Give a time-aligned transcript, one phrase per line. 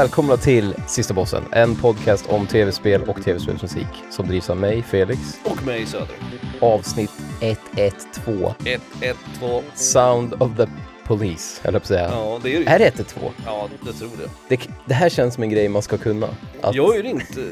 [0.00, 5.20] välkomna till Sista Bossen, en podcast om tv-spel och tv-spelsmusik som drivs av mig, Felix.
[5.44, 6.16] Och mig Söder.
[6.60, 9.62] Avsnitt 112, 112.
[9.74, 10.66] Sound of the
[11.04, 12.08] Police, eller på att säga.
[12.12, 12.70] Ja, det är det.
[12.70, 13.32] Är det 112?
[13.46, 14.56] Ja, jag tror det.
[14.56, 16.28] Det, det här känns som en grej man ska kunna.
[16.60, 17.44] Att, Jag har ju ringt, eh,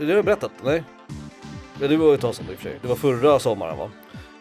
[0.00, 0.82] det har jag berättat, nej?
[1.80, 2.78] Ja, det var ju ett tag sedan i och för sig.
[2.82, 3.90] Det var förra sommaren va?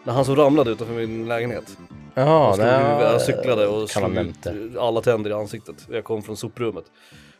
[0.04, 1.78] När han som ramlade utanför min lägenhet.
[2.14, 4.82] Jaha, nej, han cyklade och slog ut det.
[4.82, 5.76] alla tänder i ansiktet.
[5.90, 6.86] Jag kom från soprummet.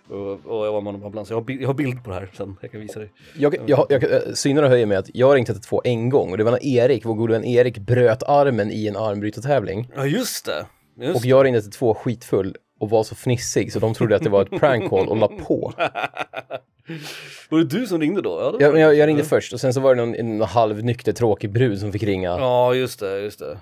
[0.10, 1.30] Och, och jag var med honom på ambulans.
[1.30, 3.12] Jag har, bild, jag har bild på det här sen, jag kan visa dig.
[3.38, 6.38] Jag, jag, jag, jag och höjer med att jag har ringt 112 en gång och
[6.38, 9.92] det var när Erik, vår gode vän Erik, bröt armen i en armbrytartävling.
[9.96, 10.66] Ja just det!
[10.98, 14.30] Just Och jag ringde 112 skitfull och var så fnissig så de trodde att det
[14.30, 15.74] var ett prank call och la på.
[17.50, 18.56] Var det du som ringde då?
[18.60, 21.52] Ja, Jag, jag, jag ringde först och sen så var det någon en halvnykter tråkig
[21.52, 23.60] brud som fick ringa Ja just det, just det.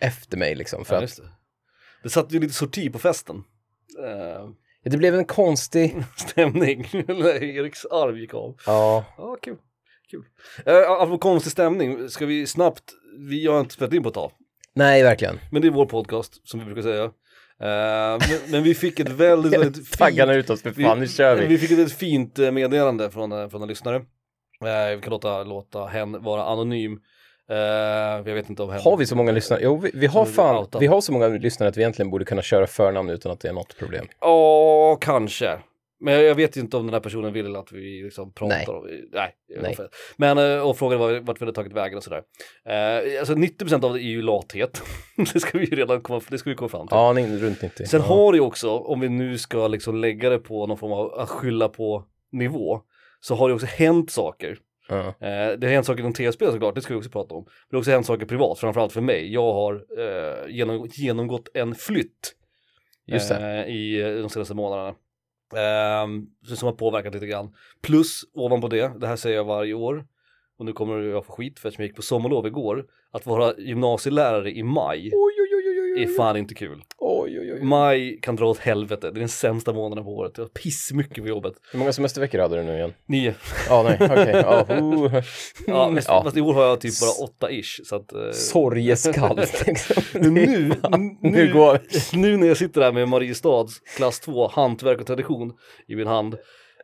[0.00, 0.84] efter mig liksom.
[0.84, 1.22] För Ja, det.
[2.02, 3.36] det satt ju lite sorti på festen.
[4.04, 4.48] Eh,
[4.84, 8.56] det blev en konstig, stämning Eriks arm gick av.
[8.66, 9.56] ja, Ja, kul.
[10.10, 10.24] kul.
[10.68, 12.84] Uh, apropå konstig stämning, ska vi snabbt,
[13.28, 14.32] vi har inte spelat in på ett tag,
[14.74, 15.38] nej verkligen.
[15.50, 17.04] men det är vår podcast som vi brukar säga.
[17.62, 21.08] Eh, men, men vi fick ett väldigt, väldigt Taggarna fint, ut oss för fan, nu
[21.08, 21.46] kör vi.
[21.46, 23.96] vi fick ett väldigt fint eh, meddelande från, från en lyssnare.
[23.96, 26.98] Eh, vi kan låta, låta hen vara anonym.
[27.50, 27.56] Eh,
[28.26, 28.68] jag vet inte om.
[28.70, 29.60] Har vi så många lyssnare?
[29.62, 32.42] Jo, vi, vi har fan, vi har så många lyssnare att vi egentligen borde kunna
[32.42, 34.06] köra förnamn utan att det är något problem.
[34.20, 35.58] Ja, kanske.
[36.00, 38.66] Men jag vet ju inte om den här personen vill att vi liksom pratar Nej.
[38.68, 39.34] om Nej.
[39.62, 39.76] Nej.
[40.16, 42.22] Men, eh, och frågan var vart vi hade tagit vägen och sådär.
[42.64, 44.82] Eh, alltså 90% av det är ju lathet.
[45.32, 46.96] det ska vi ju redan komma, det ska vi komma fram till.
[46.96, 47.86] Ja, nej, runt 90.
[47.86, 48.06] Sen ja.
[48.06, 51.14] har det ju också, om vi nu ska liksom lägga det på någon form av
[51.14, 52.80] att skylla på nivå,
[53.20, 54.58] så har det också hänt saker.
[54.90, 55.06] Ja.
[55.06, 57.42] Eh, det har hänt saker inom tv-spel såklart, det ska vi också prata om.
[57.44, 59.32] Men det har också hänt saker privat, framförallt för mig.
[59.32, 62.34] Jag har eh, genom, genomgått en flytt
[63.12, 64.94] eh, i eh, de senaste månaderna.
[66.46, 67.54] Så som har påverkat lite grann.
[67.82, 70.06] Plus ovanpå det, det här säger jag varje år,
[70.58, 73.54] och nu kommer jag få skit för att jag gick på sommarlov igår, att vara
[73.58, 76.82] gymnasielärare i maj oj, oj, oj, är fan inte kul.
[77.18, 77.62] Oj, oj, oj.
[77.62, 80.32] Maj kan dra åt helvete, det är den sämsta månaden på året.
[80.36, 81.54] Jag har pissmycket på jobbet.
[81.72, 82.92] Hur många semesterveckor hade du nu igen?
[83.06, 83.34] Nio.
[83.68, 84.42] Ja, nej, okej.
[84.44, 85.14] Ja, oh.
[85.66, 86.22] Ja, ja.
[86.22, 87.80] fast i år har jag typ bara åtta ish.
[87.84, 89.36] Så att, eh, Sorgeskall.
[89.66, 90.02] liksom.
[90.14, 90.74] Nu, nu,
[91.20, 91.80] nu går
[92.16, 95.52] nu när jag sitter där med Mariestads klass 2 hantverk och tradition
[95.88, 96.34] i min hand,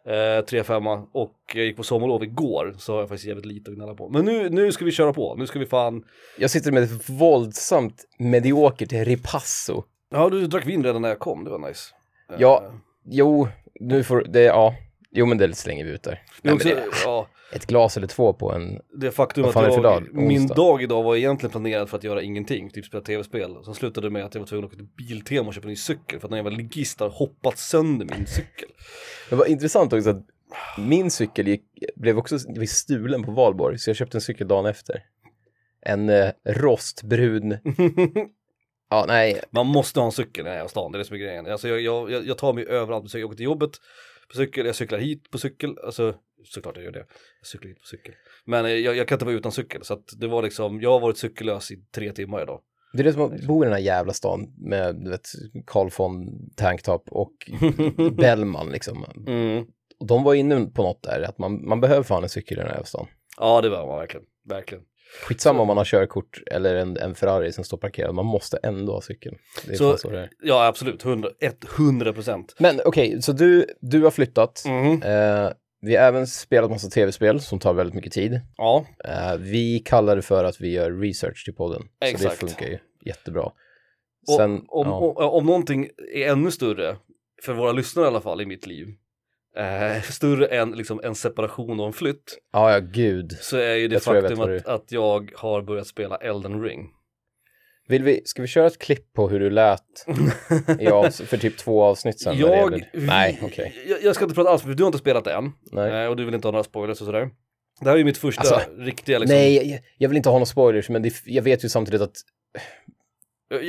[0.06, 0.12] eh,
[0.44, 3.94] 3-5 och jag gick på sommarlov igår så har jag faktiskt jävligt lite att gnälla
[3.94, 4.08] på.
[4.08, 6.04] Men nu, nu ska vi köra på, nu ska vi fan,
[6.38, 9.84] Jag sitter med ett våldsamt mediokert ripasso.
[10.10, 11.94] Ja du drack vin redan när jag kom, det var nice.
[12.30, 12.72] Eh, Ja,
[13.04, 13.48] jo,
[13.80, 14.74] nu får det, ja.
[15.10, 16.22] Jo, men det slänger vi ut där.
[16.42, 18.80] Nej, också, det, ja, ett glas eller två på en...
[18.94, 20.08] det faktum att jag, dag?
[20.12, 23.56] min dag idag var egentligen planerad för att göra ingenting, typ spela tv-spel.
[23.64, 25.68] Sen slutade det med att jag var tvungen att åka till Biltema och köpa en
[25.68, 28.68] ny cykel för att någon jävla ligist har hoppat sönder min cykel.
[29.30, 30.26] Det var intressant också att
[30.78, 31.64] min cykel gick,
[31.96, 35.02] blev också blev stulen på valborg, så jag köpte en cykel dagen efter.
[35.80, 37.50] En eh, rostbrun...
[38.90, 41.04] Ja, nej, Man måste ha en cykel när jag är i stan, det är det
[41.04, 41.46] som är grejen.
[41.46, 41.80] Alltså jag,
[42.10, 43.70] jag, jag tar mig överallt på cykel, jag åker till jobbet
[44.28, 46.14] på cykel, jag cyklar hit på cykel, alltså
[46.44, 47.06] såklart jag gör det.
[47.40, 48.14] Jag cyklar hit på cykel.
[48.44, 50.90] Men eh, jag, jag kan inte vara utan cykel, så att det var liksom, jag
[50.90, 52.60] har varit cykellös i tre timmar idag.
[52.92, 55.28] det är det som att bo i den här jävla stan med, du vet,
[55.66, 57.32] Carl von Tanktop och
[58.16, 59.04] Bellman liksom.
[59.26, 59.64] Mm.
[59.98, 62.60] Och de var inne på något där, att man, man behöver fan en cykel i
[62.60, 63.06] den här stan.
[63.38, 64.84] Ja det var man verkligen, verkligen.
[65.28, 68.92] Skitsamma om man har körkort eller en, en Ferrari som står parkerad, man måste ändå
[68.92, 69.34] ha cykel.
[69.66, 70.30] Det är Så- så det är.
[70.42, 71.28] Ja absolut, 100,
[71.78, 72.54] 100 procent.
[72.58, 74.62] Men okej, så du, du har flyttat.
[74.66, 75.02] Mm.
[75.02, 75.50] Eh,
[75.80, 78.40] vi har även spelat massa tv-spel som tar väldigt mycket tid.
[78.56, 81.82] Ja, Eh, vi kallar det för att vi gör research till podden.
[81.82, 82.40] Så Exakt.
[82.40, 83.42] det funkar ju jättebra.
[84.28, 84.92] och Sen, om, ja.
[84.94, 86.96] om, om någonting är ännu större,
[87.42, 88.86] för våra lyssnare i alla fall i mitt liv,
[89.56, 93.32] eh, större än liksom en separation och en flytt, ja, ja, gud.
[93.40, 96.62] så är ju det Jag jag faktum vad att, att jag har börjat spela Elden
[96.62, 96.86] Ring.
[97.88, 99.80] Vill vi, ska vi köra ett klipp på hur du lät
[101.28, 102.34] för typ två avsnitt sen?
[102.36, 103.74] det Jag, gäller- Nej, okej.
[103.88, 105.52] jag, jag ska inte prata alls, för du har inte spelat det än.
[105.72, 106.02] Nej.
[106.04, 107.28] Eh, och du vill inte ha några spoilers och sådär.
[107.80, 109.36] Det här är ju mitt första Alltså, riktiga liksom.
[109.36, 112.16] Nej, jag, jag vill inte ha några spoilers, men det, jag vet ju samtidigt att
[112.54, 112.95] jag, jag,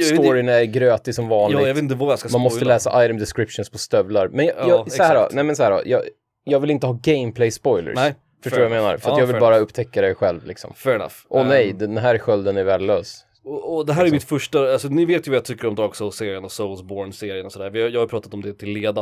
[0.04, 1.60] storyn är grötig som vanligt.
[1.62, 4.28] Ja, jag vet inte vad jag ska Man måste läsa item descriptions på stövlar.
[4.28, 6.02] Men jag, Ja, jag, så här då, nej men så här då, jag,
[6.44, 7.96] jag vill inte ha gameplay spoilers.
[7.96, 8.98] Nej, Förstår du vad jag menar?
[8.98, 9.64] För att Ja, jag vill bara enough.
[9.64, 10.74] upptäcka det själv liksom.
[10.76, 11.14] Fair enough.
[11.30, 13.24] Åh Eh, nej, den här skölden är värdelös.
[13.44, 15.76] Och, och det här är mitt första, alltså ni vet ju vad jag tycker om
[15.76, 17.70] Dark Souls-serien och Soulsborne-serien och sådär.
[17.70, 19.02] Har- Jag har pratat om det till leda.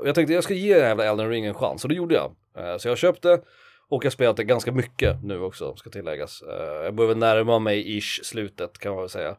[0.00, 1.94] Och jag tänkte jag ska ge den här jävla Elden Ring en chans och det
[1.94, 2.32] gjorde jag.
[2.58, 3.40] Eh, så jag köpte
[3.88, 6.42] och jag har spelat det ganska mycket nu också, ska tilläggas.
[6.42, 9.36] Eh, jag börjar närma mig ish slutet kan man väl säga.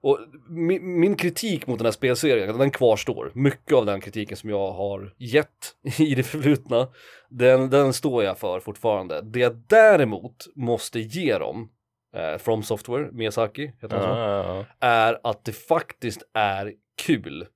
[0.00, 0.18] Och
[0.48, 3.32] min, min kritik mot den här spelserien, den kvarstår.
[3.34, 6.88] Mycket av den kritiken som jag har gett i det förflutna,
[7.28, 9.20] den, den står jag för fortfarande.
[9.22, 11.70] Det jag däremot måste ge dem,
[12.16, 16.72] eh, From Software, Miyazaki, heter han så, Ah, är att det faktiskt är
[17.02, 17.46] kul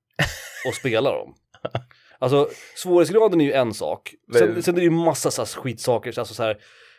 [0.69, 1.35] att spela dem.
[2.19, 6.19] Alltså svårighetsgraden är ju en sak, sen, sen är det ju massa så här skitsaker,
[6.19, 6.57] alltså så här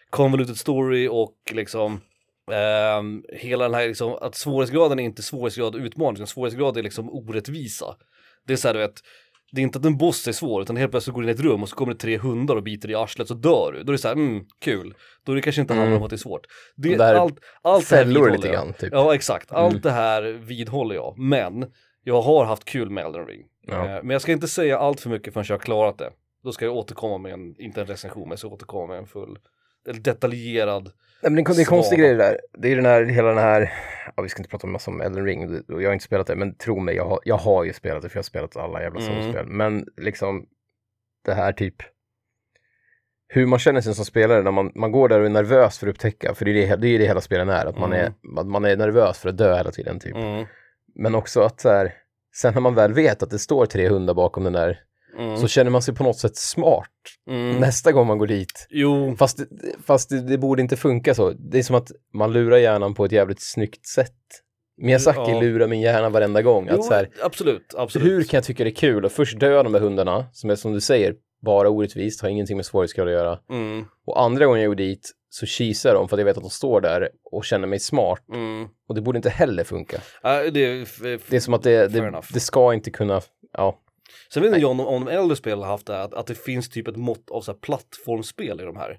[0.10, 2.02] convoluted story och liksom
[2.52, 7.10] ehm, hela den här liksom, att svårighetsgraden är inte svårighetsgrad utmaning, utan svårighetsgrad är liksom
[7.10, 7.96] orättvisa.
[8.48, 8.94] Det är så här du vet,
[9.52, 11.40] det är inte att en boss är svår, utan helt plötsligt går du in i
[11.40, 13.72] ett rum och så kommer det tre hundar och biter dig i arslet så dör
[13.74, 13.84] du.
[13.84, 14.94] Då är det så här, mm, kul.
[15.24, 16.04] Då är det kanske inte handlar om Mm.
[16.04, 16.46] att det är svårt.
[16.76, 18.90] Det, Där allt, allt det Fällor vidhåller lite grann, typ.
[18.94, 19.52] Ja, exakt.
[19.52, 19.82] Allt Mm.
[19.82, 21.18] det här vidhåller jag.
[21.18, 21.66] Men
[22.04, 23.46] jag har haft kul med Elden Ring.
[23.62, 23.86] Ja.
[23.86, 26.12] Eh, Men jag ska inte säga allt för mycket förrän jag har klarat det.
[26.44, 29.08] Då ska jag återkomma med en, inte en recension, men jag ska återkomma med en
[29.08, 29.40] full,
[29.94, 30.84] detaljerad.
[31.24, 32.40] Nej, men det är en konstig grej det där.
[32.58, 33.74] Det är den här, hela den här,
[34.16, 36.28] ja, vi ska inte prata om massa om Elden Ring, och jag har inte spelat
[36.28, 38.58] det, men tro mig, jag har, jag har ju spelat det, för jag har spelat
[38.58, 39.14] alla jävla Mm.
[39.14, 39.46] Souls-spel.
[39.48, 40.46] Men liksom,
[41.26, 41.76] det här typ,
[43.28, 45.88] hur man känner sig som spelare när man, man går där och är nervös för
[45.88, 48.14] att upptäcka, för det är det, det, är det hela spelen är, att man, Mm.
[48.34, 50.16] är, att man är nervös för att dö hela tiden typ.
[50.16, 50.46] Mm.
[50.96, 51.94] Men också att så här,
[52.36, 54.80] sen när man väl vet att det står tre hundar bakom den där,
[55.20, 55.38] Mm.
[55.38, 56.90] så känner man sig på något sätt smart
[57.30, 57.56] Mm.
[57.58, 58.68] nästa gång man går dit.
[58.70, 59.48] Jo, Fast, det-
[59.86, 61.30] fast det, det borde inte funka så.
[61.30, 64.14] Det är som att man lurar hjärnan på ett jävligt snyggt sätt.
[64.78, 65.42] Miyazaki Ja.
[65.42, 66.68] lurar min hjärna varenda gång.
[66.72, 68.08] jo Att så här, absolut, absolut.
[68.08, 70.56] hur kan jag tycka det är kul att först dö de där hundarna, som är
[70.56, 73.40] som du säger, bara orättvist, har ingenting med svårighetsgrad att göra.
[73.52, 73.86] Mm.
[74.06, 76.50] Och andra gången jag går dit så kisar de för att jag vet att de
[76.50, 78.24] står där och känner mig smart.
[78.34, 78.68] Mm.
[78.88, 79.96] Och det borde inte heller funka.
[80.24, 80.88] Äh, det,
[81.30, 83.22] Det är som att det, det, det ska inte kunna,
[83.54, 83.80] ja.
[84.34, 86.36] Sen vet inte jag om, om de äldre spelen har haft det att, att det
[86.36, 88.98] finns typ ett mått av så här plattformsspel i de här.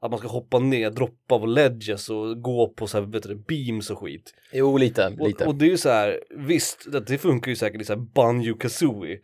[0.00, 3.34] Att man ska hoppa ner, droppa på ledges och gå på så här, vet du,
[3.34, 4.34] beams och skit.
[4.52, 5.44] Jo, lite, lite.
[5.44, 7.92] Och, och det är ju så här, visst, det, det funkar ju säkert i så
[7.92, 9.18] här banjo kazooie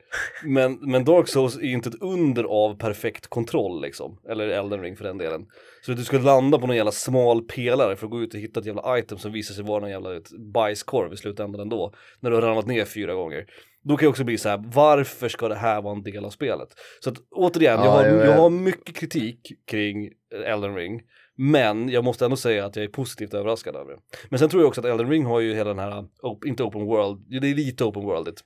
[0.44, 4.82] men, men Dark Souls är ju inte ett under av perfekt kontroll liksom, eller Elden
[4.82, 5.46] Ring för den delen.
[5.86, 8.40] Så att du ska landa på någon jävla smal pelare för att gå ut och
[8.40, 11.92] hitta ett jävla item som visar sig vara någon jävla vet, bajskorv i slutändan ändå,
[12.20, 13.46] när du har ramlat ner fyra gånger.
[13.84, 16.30] Då kan jag också bli så här, varför ska det här vara en del av
[16.30, 16.68] spelet?
[17.00, 20.10] Så att återigen, jag, Ja, har, jo, jag jag- har mycket kritik kring
[20.46, 21.00] Elden Ring.
[21.36, 23.98] Men jag måste ändå säga att jag är positivt överraskad över det.
[24.28, 26.04] Men sen tror jag också att Elden Ring har ju hela den här,
[26.46, 28.40] inte open world, det är lite open worldigt.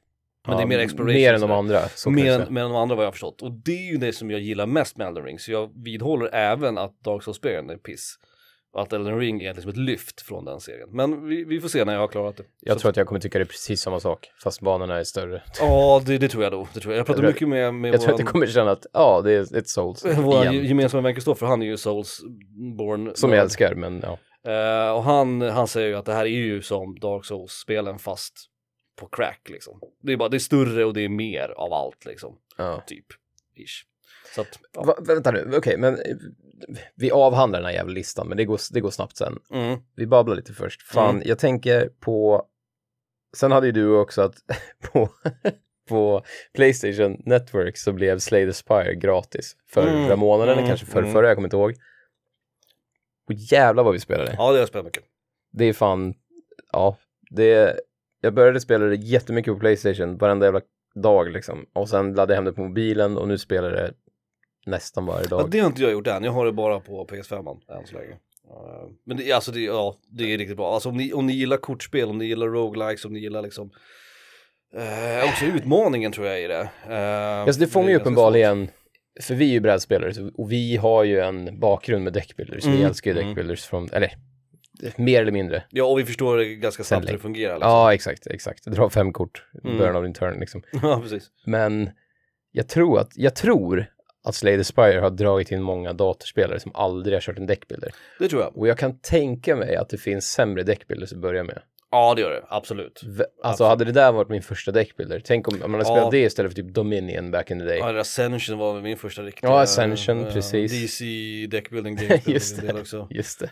[0.47, 1.15] Men det är Ja, mer exploration.
[1.21, 1.81] Mer än de andra.
[1.89, 3.43] Så jag Mer än, mer än de andra vad jag har förstått.
[3.43, 5.39] Och det är ju det som jag gillar mest med Elden Ring.
[5.39, 8.15] Så jag vidhåller även att Dark Souls-spelen är piss.
[8.77, 10.89] Att Elden Ring är liksom ett lyft från den serien.
[10.93, 12.45] Men vi, vi får se när jag har klarat det.
[12.61, 15.05] Jag Så- tror att jag kommer tycka det är precis samma sak, fast banorna är
[15.05, 15.43] större.
[15.61, 16.69] Ja, det, det tror jag då.
[16.75, 16.99] Det tror jag.
[16.99, 19.21] jag pratar Jag mycket med, med Jag tror att jag våran, kommer känna att, ja,
[19.25, 20.65] det är ett souls våran igen.
[20.67, 23.13] gemensamma vän Kristoffer, han är ju Souls-born.
[23.15, 24.19] Som jag älskar, men ja.
[24.53, 28.35] Eh, och han, han säger ju att det här är ju som Dark Souls-spelen fast
[29.01, 29.81] på crack liksom.
[30.03, 32.39] Det är bara, det är större och det är mer av allt liksom.
[32.57, 32.83] ja.
[32.87, 33.07] Typ.
[33.57, 33.85] Ish.
[34.35, 34.83] Så att, ja.
[34.83, 36.01] Va, vänta nu, okej, men eh,
[36.95, 39.39] vi avhandlar den här jävla listan, men det går, det går snabbt sen.
[39.51, 39.79] Mm.
[39.97, 40.83] Vi babblar lite först.
[40.83, 41.23] Fan, Mm.
[41.29, 42.47] jag tänker på...
[43.37, 44.35] Sen hade ju du också att
[44.93, 45.09] på,
[45.89, 46.23] på
[46.55, 50.99] Playstation Network så blev Slay the Spire gratis förra Mm, månaden, eller mm, kanske för,
[51.03, 51.13] mm.
[51.13, 51.75] förra, jag kommer inte ihåg.
[53.27, 54.31] Och jävlar vad vi spelade.
[54.39, 55.05] Ja, det har jag spelat mycket.
[55.53, 56.15] Det är fan,
[56.73, 56.97] ja,
[57.31, 57.81] det...
[58.21, 60.61] Jag började spela det jättemycket på Playstation, varenda jävla
[60.95, 61.67] dag liksom.
[61.73, 63.93] Och sen laddade jag hem det på mobilen och nu spelar det
[64.69, 65.51] nästan varje Ja, dag.
[65.51, 68.11] det har inte jag gjort än, jag har det bara på PS5 än så länge.
[68.13, 70.75] Eh, Men det, alltså det, ja, det är riktigt bra.
[70.75, 73.71] Alltså om ni, om ni gillar kortspel, om ni gillar roguelikes, om ni gillar liksom
[74.75, 76.69] eh, också utmaningen tror jag i det.
[76.89, 78.69] Eh, Alltså det fångar ju uppenbarligen,
[79.21, 82.65] för vi är ju brädspelare och vi har ju en bakgrund med deckbuilders.
[82.65, 83.29] Vi Mm, älskar ju mm.
[83.29, 84.13] deckbuilders från, eller
[84.97, 85.65] mer eller mindre.
[85.71, 87.55] Ja, och vi förstår ganska snabbt hur det fungerar.
[87.55, 87.71] Liksom.
[87.71, 88.65] Ja, exakt, exakt.
[88.67, 89.79] Dra fem kort i Mm.
[89.79, 90.63] början av din turn liksom.
[90.83, 91.31] ja, precis.
[91.47, 91.91] Men
[92.53, 93.87] jag tror att, jag tror
[94.29, 97.93] att Slay the Spire har dragit in många datorspelare som aldrig har kört en deckbuilder.
[98.19, 98.57] Det tror jag.
[98.57, 101.63] Och jag kan tänka mig att det finns sämre deckbuilders att börja med.
[101.91, 102.45] Ja, det gör det.
[102.49, 103.03] Absolut.
[103.07, 106.03] V- Alltså hade det där varit min första deckbuilder, tänk om om man hade spelat
[106.05, 106.11] Ja.
[106.11, 107.79] det istället för typ Dominion back in the day.
[107.79, 109.51] Ja, Ascension var väl min första riktiga.
[109.51, 110.73] Ja, Ascension, eh, precis.
[110.73, 111.05] DC
[111.51, 112.21] deckbuilding game.
[112.27, 112.81] Just det.
[112.81, 113.07] också.
[113.11, 113.51] Just det.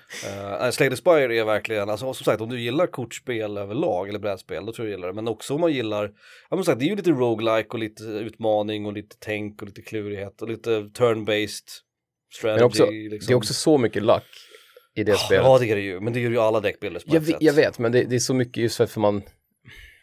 [0.65, 4.19] Uh, Slay the Spire är verkligen, alltså som sagt om du gillar kortspel överlag eller
[4.19, 5.15] brädspel då tror jag du gillar det.
[5.15, 6.11] Men också om man gillar, ja
[6.51, 9.69] men som sagt det är ju lite roguelike och lite utmaning och lite tänk och
[9.69, 11.69] lite klurighet och lite turn-based
[12.35, 12.57] strategy.
[12.59, 13.27] Men också, liksom.
[13.27, 14.23] det är också så mycket luck
[14.97, 15.45] i det spelet.
[15.45, 17.37] Ja det är det ju, men det gör ju alla deckbuilders på jag, ett sätt.
[17.41, 19.23] jag vet, men det, det är så mycket just för att man...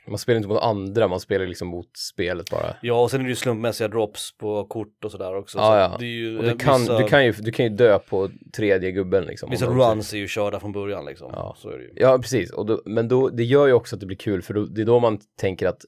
[0.08, 2.76] Man spelar inte mot andra, man spelar liksom mot spelet bara.
[2.82, 5.58] Ja, och sen är det ju slumpmässiga drops på kort och sådär också.
[5.58, 5.98] Ja, så ja.
[6.00, 8.30] Det ju, Och det eh, kan, vissa, du, kan ju, du kan ju dö på
[8.56, 9.50] tredje gubben liksom.
[9.50, 11.32] vissa runs är ju körda från början liksom.
[11.34, 11.56] Ja.
[11.58, 11.92] Så är det ju.
[11.96, 12.52] Ja, precis.
[12.52, 14.82] Och då, men då, det gör ju också att det blir kul, för då, det
[14.82, 15.82] är då man tänker att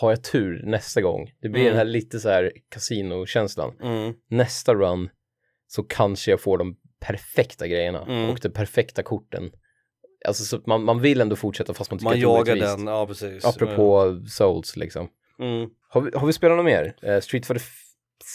[0.00, 1.70] har jag tur nästa gång, det blir Mm.
[1.70, 3.72] den här lite så här kasinokänslan.
[3.82, 4.14] Mm.
[4.30, 5.08] Nästa run
[5.66, 8.30] så kanske jag får de perfekta grejerna Mm.
[8.30, 9.50] och de perfekta korten.
[10.26, 12.66] Alltså så man, man vill ändå fortsätta fast man tycker Man att det är jagar
[12.66, 12.76] orättvist.
[12.86, 13.44] den, ja precis.
[13.44, 15.08] Apropå Souls liksom.
[15.38, 15.70] Mm.
[15.88, 16.96] Har vi, har vi spelat något mer?
[17.02, 17.62] Eh, Street Fighter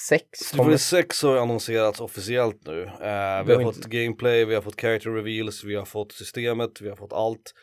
[0.09, 0.23] 6?
[0.39, 2.83] Street Fighter 6 har annonserats officiellt nu.
[2.83, 6.11] Eh, vi har har inte- fått gameplay, vi har fått character reveals, vi har fått
[6.11, 7.53] systemet, vi har fått allt.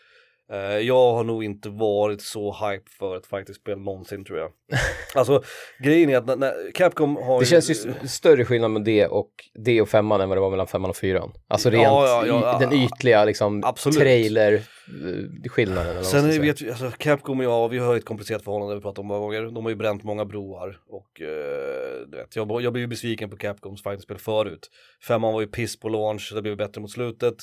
[0.53, 4.50] Eh, jag har nog inte varit så hype för ett fighting-spel någonsin tror jag.
[5.15, 5.43] alltså
[5.85, 7.75] grejen är att när, när Capcom har Det känns ju
[8.09, 9.31] större skillnad med det och
[9.65, 11.33] det och femman än vad det var mellan femman och fyran.
[11.49, 13.99] Alltså rent Ja, ja, ja, den ytliga liksom absolut.
[13.99, 16.05] trailer eh, skillnaden.
[16.05, 18.81] Sen är, vet vi, alltså Capcom och jag, vi har ju ett komplicerat förhållande, vi
[18.81, 19.43] pratat om många gånger.
[19.43, 23.31] De har ju bränt många broar och eh, du vet, jag, jag blev ju besviken
[23.31, 24.71] på Capcoms fightingspel förut.
[25.09, 27.37] Femman var ju piss på launch, det blev bättre mot slutet.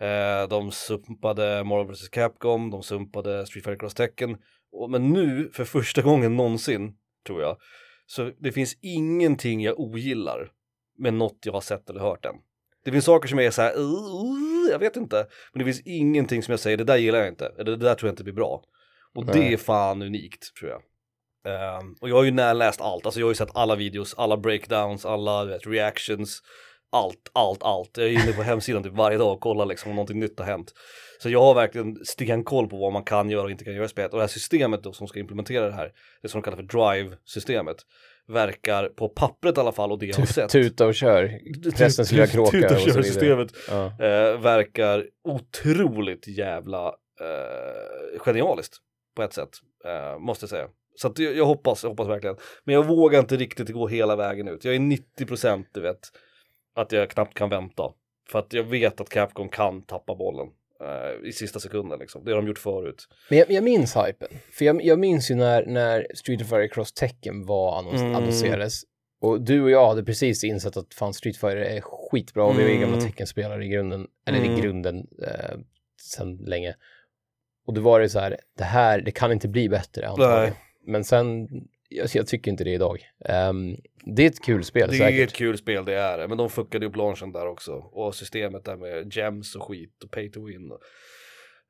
[0.00, 4.36] Eh, de sumpade Marvel vs Capcom, de sumpade Street Fighter Cross Tekken.
[4.88, 6.94] Men nu, för första gången någonsin,
[7.26, 7.56] tror jag,
[8.06, 10.52] så det finns ingenting jag ogillar
[10.98, 12.34] med något jag har sett eller hört än.
[12.84, 15.26] Det finns saker som jag är så här, "Uh, uh, jag vet inte.
[15.52, 17.94] Men det finns ingenting som jag säger, det där gillar jag inte, eller det där
[17.94, 18.62] tror jag inte blir bra.
[19.14, 19.52] Och det Nej.
[19.52, 20.82] är fan unikt, tror jag.
[21.46, 24.36] Ehm, och jag har ju närläst allt, alltså jag har ju sett alla videos, alla
[24.36, 26.42] breakdowns, alla vet, reactions,
[26.94, 27.90] allt, allt, allt.
[27.96, 30.46] Jag är inne på hemsidan typ varje dag och kollar liksom om någonting nytt har
[30.46, 30.72] hänt.
[31.22, 33.88] Så jag har verkligen stenkoll på vad man kan göra och inte kan göra i
[33.88, 34.12] spelet.
[34.12, 36.62] Och det här systemet då som ska implementera det här, det som de kallar för
[36.64, 37.76] drive-systemet,
[38.28, 40.50] verkar på pappret i alla fall och det jag har sett.
[40.50, 41.30] Tuta och kör,
[41.76, 42.92] prästens lilla kråka Tuta och vidare.
[42.92, 43.84] kör-systemet Ja.
[43.86, 46.86] eh, verkar otroligt jävla
[47.20, 48.76] eh, genialiskt
[49.16, 49.50] på ett sätt,
[49.84, 50.68] eh, måste jag säga.
[50.96, 52.36] Så jag, jag hoppas, jag hoppas verkligen.
[52.64, 54.64] Men jag vågar inte riktigt gå hela vägen ut.
[54.64, 55.98] Jag är 90% du vet,
[56.74, 57.92] att jag knappt kan vänta.
[58.30, 60.46] För att jag vet att Capcom kan tappa bollen
[60.80, 62.24] eh, i sista sekunden liksom.
[62.24, 63.08] Det har de gjort förut.
[63.30, 64.28] Men jag, jag minns hypen.
[64.52, 68.14] För jag, jag minns ju när, när Street Fighter Cross Tekken var annons, Mm.
[68.14, 68.82] annonserades.
[69.20, 72.62] Och du och jag hade precis insett att fan Street Fighter är skitbra och vi
[72.64, 72.90] är ju Mm.
[72.90, 74.06] gamla Tekken-spelare i grunden.
[74.26, 74.52] Eller Mm.
[74.52, 75.56] i grunden eh,
[76.00, 76.74] sedan länge.
[77.66, 80.42] Och då var det så här, det här, det kan inte bli bättre antagligen.
[80.42, 80.52] Nej.
[80.86, 81.48] Men sen,
[81.88, 82.98] jag, jag tycker inte det idag.
[83.24, 83.76] Ehm,
[84.16, 85.28] det är ett kul spel Det är säkert.
[85.28, 86.28] ett kul spel, det är det.
[86.28, 87.72] Men de fuckade upp launchen där också.
[87.72, 90.70] Och systemet där med gems och skit och pay to win.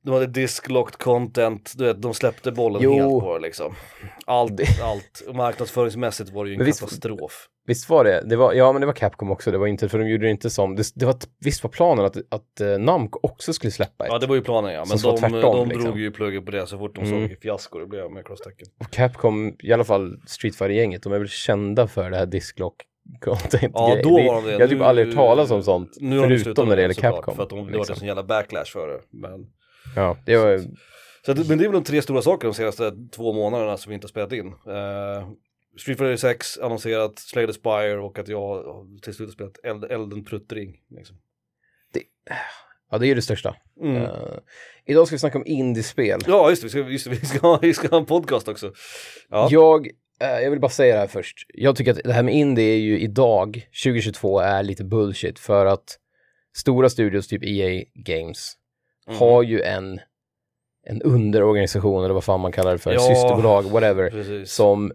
[0.05, 2.95] De hade disk-locked content, du vet, de släppte bollen Jo.
[2.95, 3.75] helt på det liksom.
[4.27, 5.25] Allt, Det- allt.
[5.29, 7.49] Och marknadsföringsmässigt var det ju en visst- katastrof.
[7.67, 8.23] Visst var det?
[8.27, 9.51] det var, ja, men det var Capcom också.
[9.51, 12.05] Det var inte, för de gjorde det inte som, det, det var, visst var planen
[12.05, 14.13] att, att uh, Namco också skulle släppa ett.
[14.13, 14.85] Ja, det var ju planen ja.
[14.89, 15.85] Men Som de, var tvärtom, de liksom.
[15.85, 17.11] drog ju pluggen på det så fort de Mm.
[17.21, 18.67] såg hur fiasko det blev med crosstecken.
[18.81, 22.75] Och Capcom, i alla fall Street Fighter-gänget, de är väl kända för det här disklock
[23.21, 24.53] content Ja, då var de det.
[24.53, 27.37] Jag har typ aldrig hört talas om sånt, Nu förutom när det gäller Capcom.
[27.37, 27.93] För att de, det var liksom.
[27.93, 29.01] en sån jävla backlash för det.
[29.11, 29.47] Men,
[29.97, 30.61] Ja, det var,
[31.27, 33.91] så att, men det är väl de tre stora sakerna de senaste två månaderna som
[33.91, 34.47] vi inte har spelat in.
[34.47, 35.29] Uh,
[35.77, 38.65] Street Fighter 6 annonserat, Slay the Spire och att jag
[39.03, 40.81] till slut har spelat Eld, Elden Pruttring.
[40.91, 41.17] Liksom.
[42.91, 43.57] ja, det är det största.
[43.81, 43.97] Mm.
[43.97, 44.11] Eh,
[44.87, 46.21] idag ska vi snacka om indiespel.
[46.27, 48.73] Ja, just det, vi ska, just det, vi, ska, vi ska ha en podcast också.
[49.29, 49.49] Ja.
[49.51, 49.87] Jag,
[50.21, 51.47] eh, jag vill bara säga det här först.
[51.55, 55.67] Jag tycker att det här med indie är ju idag, 2022, är lite bullshit för
[55.67, 55.99] att
[56.57, 58.53] stora studios, typ EA Games,
[59.07, 59.19] Mm.
[59.19, 60.01] har ju en,
[60.87, 62.99] en underorganisation, eller vad fan man kallar det för, Ja.
[63.01, 64.53] systerbolag, whatever, Precis.
[64.53, 64.93] som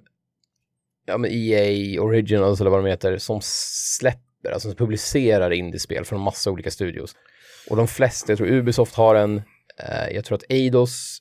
[1.09, 6.21] ja, men EA Originals eller vad de heter, som släpper, alltså som publicerar indiespel från
[6.21, 7.15] massa olika studios.
[7.69, 9.37] Och de flesta, jag tror Ubisoft har en,
[9.77, 11.19] eh, jag tror att Eidos,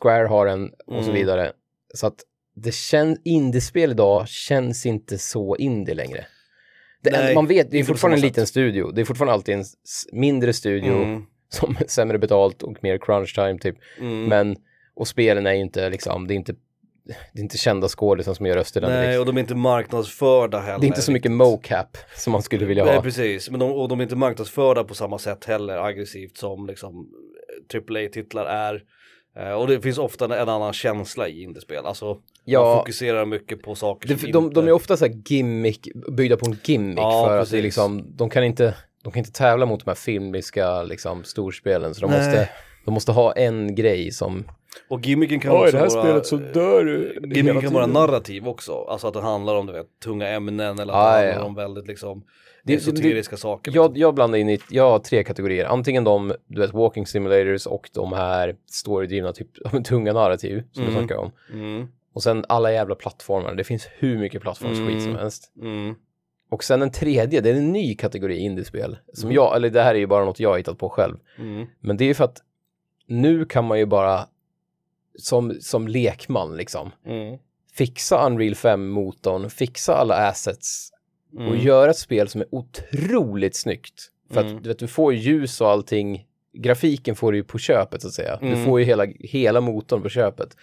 [0.00, 1.14] Square har en och så Mm.
[1.14, 1.52] vidare.
[1.94, 2.20] Så att
[2.54, 6.26] det känns, indiespel idag känns inte så indie längre.
[7.02, 8.48] Det, Nej, man vet, det är fortfarande en liten sätt.
[8.50, 8.90] studio.
[8.90, 9.64] Det är fortfarande alltid en
[10.12, 11.22] mindre studio Mm.
[11.48, 13.76] som är sämre betalt och mer crunch time typ.
[14.00, 14.24] Mm.
[14.24, 14.56] Men,
[14.94, 16.54] och spelen är ju inte liksom, det är inte,
[17.06, 18.88] det är inte kända skådisar som gör rösterna.
[18.88, 19.20] Nej, direkt.
[19.20, 20.78] och de är inte marknadsförda heller.
[20.78, 21.38] det är inte så mycket riktigt.
[21.38, 23.02] mocap som man skulle vilja Nej, ha.
[23.02, 23.50] precis.
[23.50, 27.08] Men de, och de är inte marknadsförda på samma sätt heller aggressivt som liksom
[27.74, 28.82] AAA-titlar är.
[29.38, 31.86] Eh, och det finns ofta en, annan känsla i indiespel.
[31.86, 34.60] Alltså, man Ja, fokuserar mycket på saker det, som de, inte...
[34.60, 37.60] de är ofta så här gimmick, byggda på en gimmick Ja, för att det är
[37.60, 37.62] precis.
[37.62, 42.00] liksom, de kan inte, de kan inte tävla mot de här filmiska liksom storspelen så
[42.00, 42.18] de Nej.
[42.18, 42.48] måste,
[42.86, 44.44] De måste ha en grej som,
[44.88, 46.20] Och gimmicken kan också vara...
[46.52, 47.20] dör du.
[47.34, 50.92] Gimmicken kan vara narrativ också, alltså att det handlar om du vet, tunga ämnen eller
[50.92, 51.44] att Ah, det handlar ja.
[51.44, 52.26] om väldigt liksom Det-
[52.62, 53.70] det- esoteriska saker.
[53.70, 53.82] liksom.
[53.94, 55.64] Jag, jag blandar in i, jag har tre kategorier.
[55.64, 59.48] Antingen de, du vet, walking simulators och de här storydrivna, typ,
[59.84, 60.94] tunga narrativ som Mm.
[60.94, 61.30] du snackar om.
[61.52, 63.54] Mm, Och sen alla jävla plattformar.
[63.54, 65.22] Det finns hur mycket plattformsskit som Mm.
[65.22, 65.52] helst.
[65.62, 65.94] mm,
[66.50, 68.96] Och sen en tredje, det är en ny kategori indiespel.
[69.12, 69.34] Som Mm.
[69.34, 71.16] jag, eller det här är ju bara något jag har hittat på själv.
[71.38, 72.42] mm, Men det är ju för att
[73.06, 74.26] nu kan man ju bara
[75.18, 77.38] som, som lekman liksom mm,
[77.74, 80.90] fixa Unreal 5-motorn, fixa alla assets
[81.34, 81.58] och mm.
[81.58, 84.10] göra ett spel som är otroligt snyggt.
[84.32, 84.56] För Mm.
[84.56, 88.08] att du, vet, du får ljus och allting, grafiken får du ju på köpet så
[88.08, 88.38] att säga.
[88.40, 88.64] Du Mm.
[88.64, 90.56] får ju hela, hela motorn på köpet.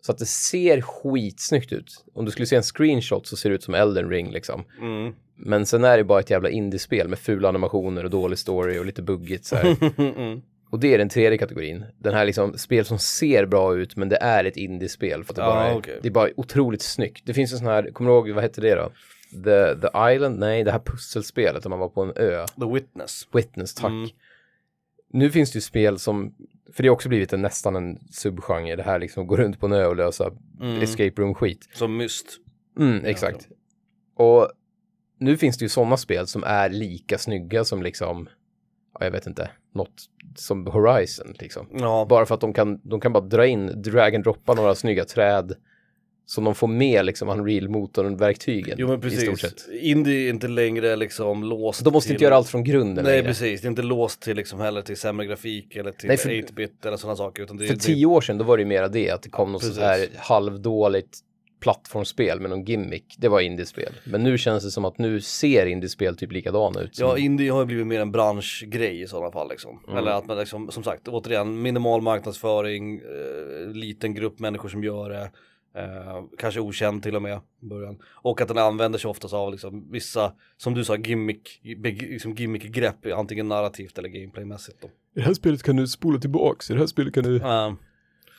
[0.00, 2.04] Så att det ser skitsnyggt ut.
[2.14, 4.64] Om du skulle se en screenshot så ser det ut som Elden Ring liksom.
[4.80, 5.14] Mm.
[5.36, 8.86] Men sen är det bara ett jävla indiespel med fula animationer och dålig story och
[8.86, 9.76] lite buggigt så här.
[9.98, 10.42] Mm.
[10.74, 11.84] Och det är den tredje kategorin.
[11.98, 15.24] Den här liksom spel som ser bra ut men det är ett indiespel.
[15.24, 15.98] För att det, Ja, bara är, okej.
[16.02, 17.22] det är bara otroligt snyggt.
[17.26, 18.92] Det finns en sån här, kommer du ihåg, vad hette det då?
[19.44, 20.38] The, the Island?
[20.38, 22.46] Nej, det här pusselspelet där man var på en ö.
[22.46, 23.28] The Witness.
[23.32, 23.90] Witness, tack.
[23.90, 24.08] Mm.
[25.12, 26.34] Nu finns det ju spel som,
[26.72, 29.66] för det har också blivit en, nästan en subgenre, det här liksom gå runt på
[29.66, 30.82] en ö och lösa Mm.
[30.82, 31.68] escape room-skit.
[31.74, 32.26] Som Myst.
[32.78, 33.48] Mm, exakt.
[34.16, 34.48] Och
[35.18, 38.28] nu finns det ju sådana spel som är lika snygga som liksom,
[39.00, 40.02] jag vet inte, något
[40.36, 41.66] som Horizon liksom.
[41.78, 44.74] Ja, Bara för att de kan, de kan bara dra in, drag and droppa några
[44.74, 45.52] snygga träd
[46.26, 49.68] som de får med liksom Unreal-motorn-verktygen jo men precis.
[49.80, 52.14] Indie är inte längre liksom låst De måste till...
[52.14, 53.26] inte göra allt från grunden Nej längre.
[53.28, 56.30] precis, det är inte låst till liksom heller till sämre grafik eller till Nej, för-
[56.30, 57.42] 8-bit eller sådana saker.
[57.42, 59.28] Utan det, För det, tio år sedan då var det ju mera det, att det
[59.30, 59.76] kom något precis.
[59.76, 61.18] sånt här halvdåligt
[61.64, 63.14] plattformsspel med någon gimmick.
[63.18, 63.92] Det var indiespel.
[64.04, 66.96] Men nu känns det som att nu ser indiespel typ likadana ut.
[66.96, 69.80] Som, Ja, indie har ju blivit mer en branschgrej i sådana fall liksom.
[69.86, 69.98] Mm.
[69.98, 75.10] Eller att man liksom, som sagt, återigen, minimal marknadsföring, eh, liten grupp människor som gör
[75.10, 75.30] det.
[75.76, 77.98] Eh, kanske okänd till och med i början.
[78.12, 83.06] Och att den använder sig oftast av liksom vissa, som du sa, gimmick, liksom gimmick-grepp,
[83.14, 84.86] antingen narrativt eller gameplaymässigt då.
[84.86, 87.34] I det här spelet kan du spola tillbaks, i det här spelet kan du...
[87.36, 87.72] Uh,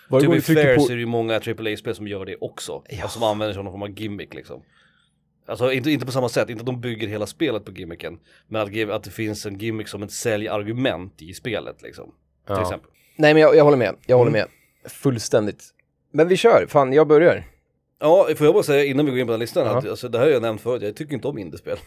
[0.10, 0.82] Varje to be fair på...
[0.82, 2.84] så är det ju många AAA-spel som gör det också.
[2.89, 3.02] Ja.
[3.04, 4.62] Alltså, som använder sig av någon form av gimmick liksom.
[5.48, 8.20] Alltså inte, inte på samma sätt, inte att de bygger hela spelet på gimmicken.
[8.48, 12.06] Men att, att det finns en gimmick som ett säljargument i spelet liksom.
[12.06, 12.13] Till
[12.56, 12.62] Ja.
[12.62, 12.91] exempel.
[13.18, 14.48] Nej men jag, jag håller med, jag håller Mm.
[14.84, 14.91] med.
[14.91, 15.63] Fullständigt.
[16.12, 17.44] Men vi kör, fan jag börjar.
[18.00, 19.78] Ja, får jag bara säga innan vi går in på den listan, Ja.
[19.78, 21.78] att, alltså, det här har jag nämnt förut, jag tycker inte om indiespel.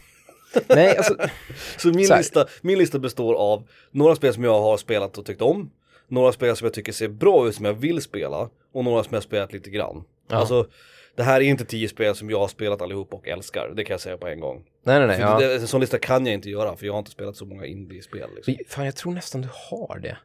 [0.69, 1.15] Nej alltså,
[1.77, 5.25] Så min, Så lista, min lista består av några spel som jag har spelat och
[5.25, 5.71] tyckt om,
[6.09, 9.09] några spel som jag tycker ser bra ut som jag vill spela och några som
[9.13, 10.03] jag har spelat lite grann.
[10.29, 10.35] Ja.
[10.35, 10.67] Alltså,
[11.15, 13.93] det här är inte tio spel som jag har spelat allihop och älskar, det kan
[13.93, 14.63] jag säga på en gång.
[14.83, 15.19] nej nej nej.
[15.19, 15.39] Ja.
[15.39, 17.65] det, en sån lista kan jag inte göra för jag har inte spelat så många
[17.65, 18.29] indie-spel.
[18.35, 18.55] Liksom.
[18.67, 20.17] Fan jag tror nästan du har det.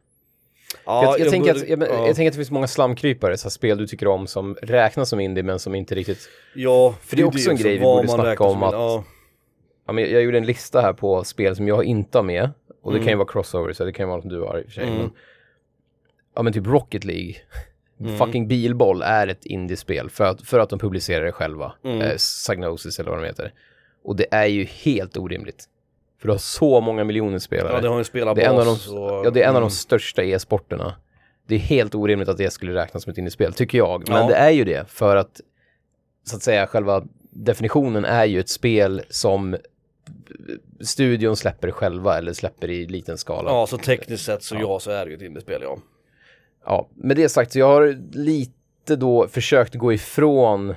[0.85, 2.07] Ja, jag, jag, tänker bör- att, jag, ja.
[2.07, 5.19] jag tänker att det finns många slamkrypare, så spel du tycker om som räknas som
[5.19, 6.29] indie men som inte riktigt...
[6.55, 9.03] ja, för det är också en så grej vi borde snacka om att- Ja,
[9.87, 12.49] Ja, men jag, jag gjorde en lista här på spel som jag inte har med.
[12.81, 13.05] Och det Mm.
[13.05, 14.71] kan ju vara crossovers, eller det kan ju vara något du har i och för
[14.71, 14.83] sig.
[14.83, 14.97] Mm.
[14.97, 15.11] Men,
[16.35, 17.35] ja men typ Rocket League.
[17.99, 18.17] Mm.
[18.17, 21.73] Fucking bilboll är ett indiespel för att, för att de publicerar det själva.
[21.83, 22.01] Mm.
[22.01, 23.53] Eh, Psygnosis eller vad de heter.
[24.03, 25.65] Och det är ju helt orimligt.
[26.19, 27.73] För du har så många miljoner spelare.
[27.73, 28.35] ja, det har en spelarbas.
[28.35, 29.69] Det är en av de, och- ja, det är en av mm.
[29.69, 30.95] de största e-sporterna.
[31.47, 34.09] Det är helt orimligt att det skulle räknas som ett indiespel, tycker jag.
[34.09, 34.27] Men Ja.
[34.27, 35.41] det är ju det, för att
[36.23, 39.57] så att säga själva definitionen är ju ett spel som
[40.81, 43.49] studion släpper själva eller släpper i liten skala.
[43.51, 44.61] Ja, så tekniskt sett så Ja.
[44.61, 45.77] ja, så är det ju ett indiespel ja.
[46.65, 50.75] Ja, med det sagt, så jag har lite då försökt gå ifrån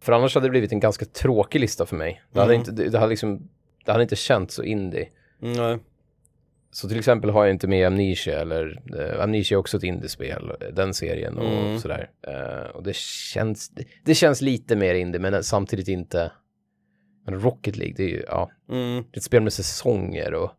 [0.00, 2.22] för annars hade det blivit en ganska tråkig lista för mig.
[2.32, 2.60] Det hade, Mm.
[2.60, 3.48] inte, det, det hade liksom,
[3.84, 5.08] det hade inte känts så indie.
[5.38, 5.78] Nej.
[6.70, 10.52] Så till exempel har jag inte med Amnesia eller eh, Amnesia är också ett indiespel,
[10.72, 11.78] den serien och Mm.
[11.78, 12.10] sådär.
[12.22, 16.32] Eh, och det känns, det, det känns lite mer indie men samtidigt inte.
[17.26, 19.04] Men Rocket League, det är ju, ja, Mm.
[19.10, 20.50] det är ett spel med säsonger och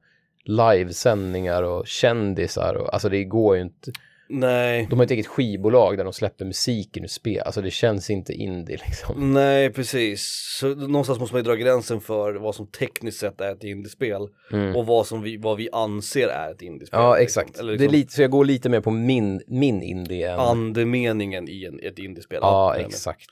[0.43, 3.91] livesändningar och kändisar och alltså det går ju inte.
[4.31, 4.87] Nej.
[4.89, 8.33] De har ett eget skivbolag där de släpper musiken ur spel, alltså det känns inte
[8.33, 9.33] indie liksom.
[9.33, 10.21] Nej, precis.
[10.59, 14.27] Så någonstans måste man ju dra gränsen för vad som tekniskt sett är ett indiespel
[14.51, 14.75] Mm.
[14.75, 16.99] och vad som vi, vad vi anser är ett indiespel.
[16.99, 17.41] Ja, liksom.
[17.41, 17.59] exakt.
[17.59, 20.39] Eller Det är liksom lite, så jag går lite mer på min, min indie än...
[20.39, 22.39] andemeningen i en, ett indiespel.
[22.41, 23.29] Ja, exakt.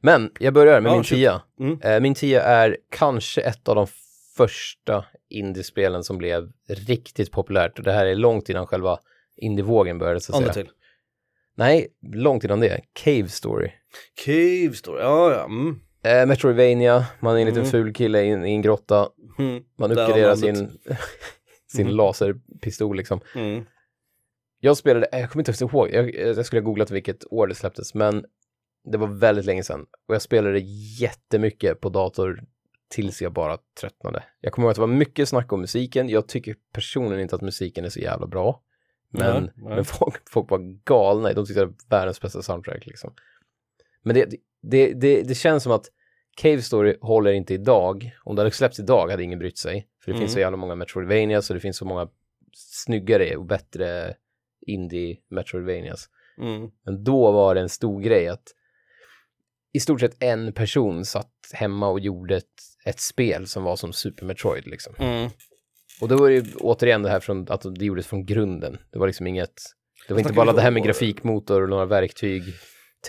[0.00, 1.42] Men jag börjar med Ja, min tia.
[1.60, 1.80] Mm.
[1.82, 3.86] Eh, min tia är kanske ett av de
[4.36, 8.98] första indiespelen som blev riktigt populärt och det här är långt innan själva
[9.36, 10.48] indievågen började så att säga.
[10.48, 10.70] Undertale.
[11.56, 12.80] Nej, långt innan det.
[12.92, 13.70] Cave Story.
[14.24, 15.44] Cave Story, ja ja.
[15.44, 15.80] Mm.
[16.04, 17.70] Eh, Metroidvania, man är en liten Mm.
[17.70, 19.08] ful kille i, en- i en grotta.
[19.38, 19.62] Mm.
[19.78, 20.54] Man uppgraderar sin,
[21.72, 21.96] sin Mm.
[21.96, 23.20] laserpistol liksom.
[23.34, 23.64] Mm.
[24.60, 27.54] Jag spelade, jag kommer inte ens ihåg, jag, jag skulle ha googlat vilket år det
[27.54, 28.24] släpptes, men
[28.92, 29.86] det var väldigt länge sedan.
[30.08, 30.58] Och jag spelade
[31.00, 32.42] jättemycket på dator
[32.88, 34.24] tills jag bara tröttnade.
[34.40, 36.08] Jag kommer ihåg att det var mycket snack om musiken.
[36.08, 38.62] Jag tycker personligen inte att musiken är så jävla bra.
[39.10, 39.74] Men, Nej, nej.
[39.74, 41.32] men folk, folk var galna.
[41.32, 43.14] De tyckte det var världens bästa soundtrack liksom.
[44.02, 45.86] Men det, det, det, det känns som att
[46.36, 48.10] Cave Story håller inte idag.
[48.24, 49.88] Om det hade släppts idag hade ingen brytt sig.
[50.04, 50.42] För det finns så Mm.
[50.46, 52.08] jävla många Metroidvanias och det finns så många
[52.56, 54.14] snyggare och bättre
[54.66, 56.08] indie Metroidvanias.
[56.38, 56.70] Mm.
[56.84, 58.42] Men då var det en stor grej att
[59.72, 62.44] i stort sett en person satt hemma och gjorde ett,
[62.86, 64.94] ett spel som var som Super Metroid liksom.
[64.98, 65.30] Mm.
[66.00, 68.78] Och då var det ju återigen det här från att det gjordes från grunden.
[68.92, 69.54] Det var liksom inget,
[70.08, 72.42] det var inte bara det här med grafikmotor och några verktyg,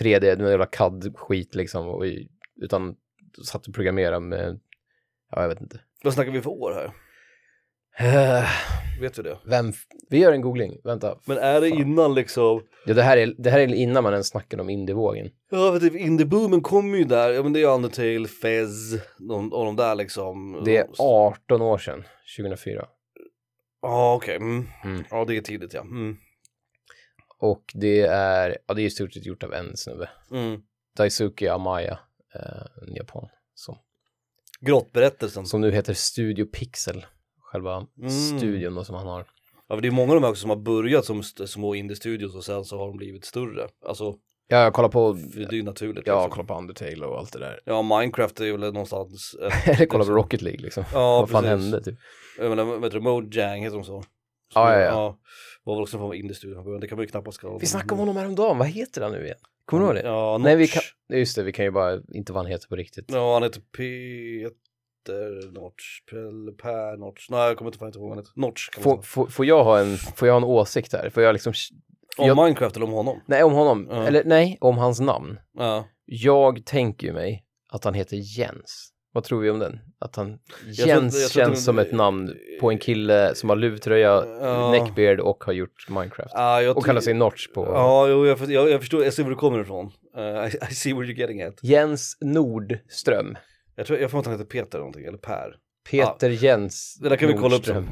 [0.00, 2.04] 3D, några jävla CAD-skit liksom, och,
[2.62, 2.96] utan
[3.44, 4.60] satt och programmerade med,
[5.30, 5.80] ja jag vet inte.
[6.04, 6.92] Vad snackar vi för år här?
[9.00, 9.38] Vet vi det?
[9.44, 9.72] Vem,
[10.10, 11.18] vi gör en googling, vänta.
[11.26, 11.78] Men är det Fan.
[11.80, 15.30] innan liksom, Ja, det, här är, det här är innan man ens snackade om indievågen.
[15.50, 18.70] ja vet du, indieboomen kommer ju där, ja men det är Undertale, Fez,
[19.18, 20.62] de, och de där liksom.
[20.64, 22.04] Det är De- 18 år sedan,
[22.38, 22.86] 2004.
[23.82, 24.66] Ja okej, mm.
[24.84, 25.04] Mm.
[25.10, 25.80] ja det är tidigt ja.
[25.80, 26.16] Mm.
[27.38, 30.10] Och det är, ja det är i stort sett gjort av en snubbe.
[30.30, 30.60] Mm.
[30.96, 31.98] Daisuke Amaya,
[32.34, 33.28] eh, en japan.
[33.54, 33.78] Som,
[34.60, 35.46] Grottberättelsen.
[35.46, 37.06] som nu heter Studio Pixel.
[37.52, 38.10] Själva Mm.
[38.10, 39.24] studion då som han har.
[39.68, 42.34] Ja, för det är många av de här också som har börjat som små indie-studios
[42.34, 43.68] och sen så har de blivit större.
[43.86, 44.14] Alltså,
[44.50, 46.06] Ja, jag kollar på, det är ju naturligt.
[46.06, 46.30] ja, liksom.
[46.30, 47.60] kollar på Undertale och allt det där.
[47.64, 49.34] Ja, Minecraft är ju väl någonstans...
[49.42, 50.84] ett- Eller kollar på liksom- Rocket League liksom.
[50.92, 51.62] Ja, Vad fan precis.
[51.64, 51.98] hände typ?
[52.38, 54.02] Jag menar, vet du, Mojang heter de så?
[54.54, 55.18] Ja, ja, ja.
[55.64, 57.92] Var väl också en form av indie-studio det kan man ju knappast kalla Vi snackade
[57.92, 59.38] om honom häromdagen, vad heter han nu igen?
[59.64, 60.02] Kommer du ihåg det?
[60.08, 60.72] Ja, Nej, vi Notch.
[61.08, 63.04] kan, just det, vi kan ju bara, inte vad han heter på riktigt.
[63.08, 64.56] Ja, han heter Peter
[65.52, 67.26] Notch, eller Per Notch.
[67.30, 68.26] Nej, jag kommer inte inte ihåg vad.
[68.36, 71.10] Notch kan Får, får, får jag ha en, får jag ha en åsikt här?
[71.10, 71.52] Får jag liksom,
[72.18, 73.20] Om jag- Minecraft eller om honom?
[73.26, 74.06] nej om honom, Ja.
[74.06, 75.38] eller nej, om hans namn.
[75.58, 75.84] Ja.
[76.04, 78.92] Jag tänker ju mig att han heter Jens.
[79.12, 79.78] Vad tror vi om den?
[79.98, 80.80] Att han, tror Jens
[81.22, 84.70] jag tror att känns det- som ett namn på en kille som har luvtröja, Ja.
[84.70, 86.30] neckbeard och har gjort Minecraft.
[86.34, 89.12] Jag Och tror- kallar sig Notch på Ja, jo, jag, för- jag, jag förstår, jag
[89.12, 89.90] ser var du kommer ifrån.
[90.18, 91.54] Uh, I, I see where you're getting at.
[91.62, 93.36] Jens Nordström.
[93.78, 95.54] Jag tror, jag får att han heter Peter eller någonting, eller Per.
[95.90, 97.88] Peter Jens Det där kan vi kolla upp Nordström.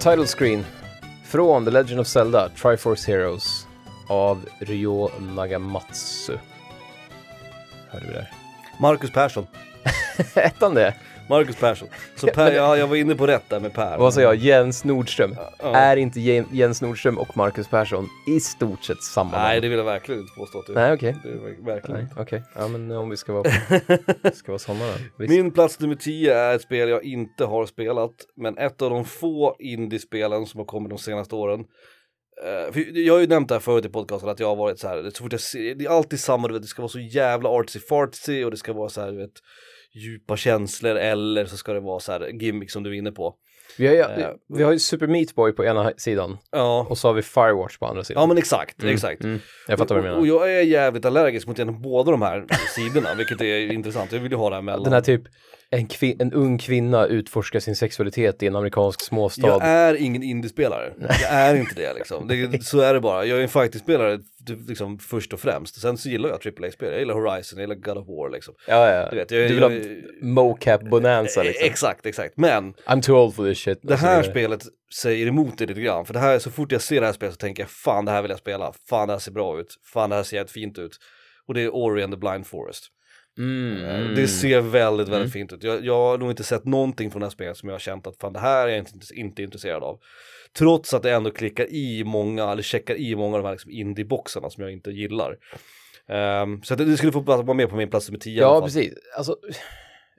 [0.00, 0.64] Title screen
[1.24, 3.66] från The Legend of Zelda Triforce Heroes
[4.08, 6.38] av Ryo Nagamatsu.
[7.90, 8.32] Hörde vi där?
[8.78, 9.46] Marcus Persson.
[10.34, 10.94] Hette han det?
[11.30, 11.88] Marcus Persson.
[12.16, 13.98] Så Per, ja, jag var inne på rätt där med Per.
[13.98, 14.36] Vad sa jag?
[14.36, 15.36] Jens Nordström.
[15.58, 15.76] Ja.
[15.76, 19.78] Är inte Je- Jens Nordström och Marcus Persson i stort sett samma Nej, det vill
[19.78, 21.16] jag verkligen inte påstå det Nej, okej.
[21.24, 22.42] Är verkligen okej.
[22.54, 23.50] Ja, men om vi ska vara,
[24.34, 24.84] ska vara sådana
[25.18, 25.24] då.
[25.26, 29.04] Min plats nummer 10 är ett spel jag inte har spelat, men ett av de
[29.04, 31.64] få indiespelen som har kommit de senaste åren.
[32.72, 34.88] För jag har ju nämnt det här förut i podcasten att jag har varit så
[34.88, 36.98] här, så fort jag ser, det är alltid samma, du vet, det ska vara så
[37.00, 39.32] jävla artsy fartsy och det ska vara så här, du vet,
[39.94, 43.34] djupa känslor eller så ska det vara så här gimmick som du är inne på.
[43.78, 46.98] Vi har, ju, Eh, vi har ju Super Meat Boy på ena sidan Ja, och
[46.98, 48.20] så har vi Firewatch på andra sidan.
[48.22, 49.24] ja men exakt, Mm, exakt.
[49.24, 49.40] Mm.
[49.68, 50.36] Jag fattar vad du och, och menar.
[50.38, 54.12] jag är jävligt allergisk mot båda de här sidorna, vilket är intressant.
[54.12, 54.84] Jag vill ju ha det här mellan.
[54.84, 55.22] Den här typ,
[55.72, 59.46] en, en ung kvinna utforskar sin sexualitet i en amerikansk småstad.
[59.46, 60.92] Jag är ingen indiespelare.
[60.98, 62.28] Jag är inte det liksom.
[62.28, 63.24] Det, så är det bara.
[63.24, 64.18] Jag är en fighting-spelare
[64.68, 65.80] liksom, först och främst.
[65.80, 66.90] Sen så gillar jag AAA-spel.
[66.90, 68.54] Jag gillar Horizon, jag gillar God of War liksom.
[68.66, 69.10] Ja, ja.
[69.10, 71.66] Du vet, jag, du vill jag, ha mocap bonanza liksom.
[71.66, 72.36] Exakt, exakt.
[72.36, 73.78] Men I'm too old for this shit.
[73.82, 74.32] det här vidare.
[74.32, 74.62] spelet
[74.94, 76.06] säger emot det lite grann.
[76.06, 78.10] För det här, så fort jag ser det här spelet så tänker jag fan det
[78.12, 78.72] här vill jag spela.
[78.88, 79.76] Fan det här ser bra ut.
[79.92, 80.96] Fan det här ser jävligt fint ut.
[81.46, 82.84] Och det är Ori and the Blind Forest.
[83.40, 84.14] Mm, Eh, mm.
[84.14, 85.30] Det ser väldigt, väldigt Mm.
[85.30, 85.62] fint ut.
[85.64, 88.06] Jag, jag har nog inte sett någonting från det här spelet som jag har känt
[88.06, 89.98] att fan det här är jag inte, inte intresserad av.
[90.58, 93.70] Trots att det ändå klickar i många, eller checkar i många av de här liksom
[93.70, 95.36] indie-boxarna som jag inte gillar.
[96.08, 98.54] Ehm, så att det skulle få vara med på min plats nummer 10 i alla
[98.54, 98.94] Ja, precis.
[99.16, 99.36] Alltså,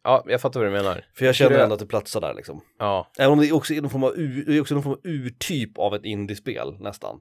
[0.04, 1.06] ja, jag fattar vad du menar.
[1.16, 2.62] För jag känner jag- ändå att det platsar där liksom.
[2.80, 4.94] Ja, Även om det också är någon form av, ur, det är också någon form
[4.94, 7.20] av urtyp av ett indiespel nästan.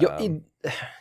[0.00, 0.40] ja, i,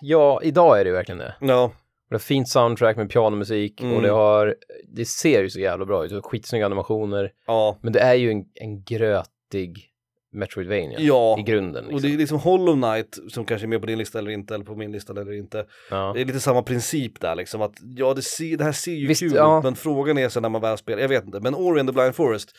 [0.02, 1.36] ja, idag är det verkligen det.
[1.42, 1.72] ja,
[2.14, 3.96] Det har fint soundtrack med pianomusik Mm.
[3.96, 4.56] och det har,
[4.88, 6.26] det ser ju så jävla bra ut.
[6.26, 7.32] Skitsnygga animationer.
[7.48, 9.90] ja, Men det är ju en, en grötig
[10.36, 11.40] Metroidvania ja.
[11.40, 11.86] i grunden.
[11.86, 12.10] Och Liksom.
[12.10, 14.66] det är liksom Hollow Knight som kanske är med på din lista eller inte, eller
[14.66, 15.66] på min lista eller inte.
[15.90, 16.12] ja.
[16.16, 19.08] Det är lite samma princip där liksom att ja det, ser, det här ser ju
[19.08, 19.58] Visst, kul ja.
[19.58, 21.90] ut men frågan är sen när man väl spelar, jag vet inte, men Ori and
[21.90, 22.50] the Blind Forest,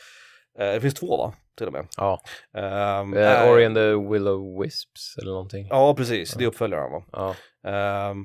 [0.59, 1.35] eh, det finns två va?
[1.59, 1.87] Till och med.
[1.97, 2.21] ja.
[3.01, 5.67] Um, Eh, Ori and the Willow Wisps eller någonting.
[5.71, 7.05] Ja precis, det är uppföljaren va.
[7.13, 7.35] Ja.
[7.71, 8.17] Ehm,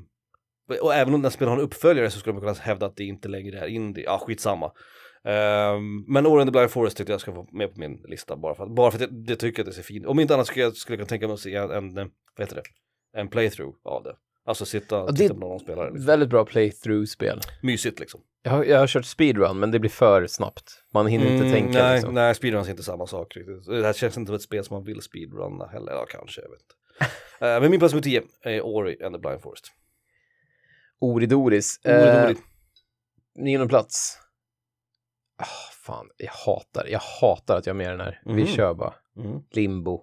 [0.81, 3.27] och även om den spelar en uppföljare så skulle man kunna hävda att det inte
[3.27, 4.71] längre är indie, ja skitsamma.
[5.23, 8.35] Um, men Ori and the Blind Forest tyckte jag ska få med på min lista
[8.35, 10.33] bara för att, bara för att jag, det tycker att det ser fint Om inte
[10.33, 12.63] annat skulle jag, skulle jag kunna tänka mig att se en, en, vad heter det,
[13.19, 14.15] en playthrough av det.
[14.45, 15.89] Alltså sitta och titta på någon spelare.
[15.89, 16.05] Liksom.
[16.05, 17.39] Väldigt bra playthrough-spel.
[17.61, 18.21] Mysigt liksom.
[18.43, 20.83] Jag har, jag har kört speedrun, men det blir för snabbt.
[20.93, 22.13] Man hinner inte Mm, tänka nej, liksom.
[22.13, 23.65] nej, speedruns är inte samma sak riktigt.
[23.65, 26.49] Det här känns inte som ett spel som man vill speedrunna heller, ja kanske, jag
[26.49, 26.75] vet inte.
[27.41, 29.65] Eh, men min plats nummer 10 är Ori and the Blind Forest.
[31.01, 31.79] Oridoris.
[31.85, 32.31] Ori, Eh,
[33.35, 34.17] nionde plats.
[35.41, 35.45] Ah,
[35.85, 38.21] fan, jag hatar, jag hatar att jag är med i den här.
[38.25, 38.47] Vi Mhm.
[38.47, 38.93] kör bara.
[39.17, 39.39] Mm.
[39.51, 40.01] Limbo.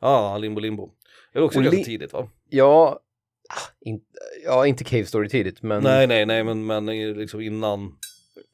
[0.00, 0.90] Ja, Limbo Limbo.
[1.32, 2.28] Det är också Och ganska li- tidigt va?
[2.48, 3.00] Ja,
[3.48, 4.00] ah, in,
[4.44, 7.92] ja, inte Cave Story tidigt, men Nej, nej, nej, men, men liksom innan.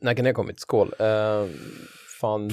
[0.01, 0.61] när kan det ha kommit?
[0.61, 0.95] Skål.
[0.99, 1.47] Eh,
[2.21, 2.51] fan.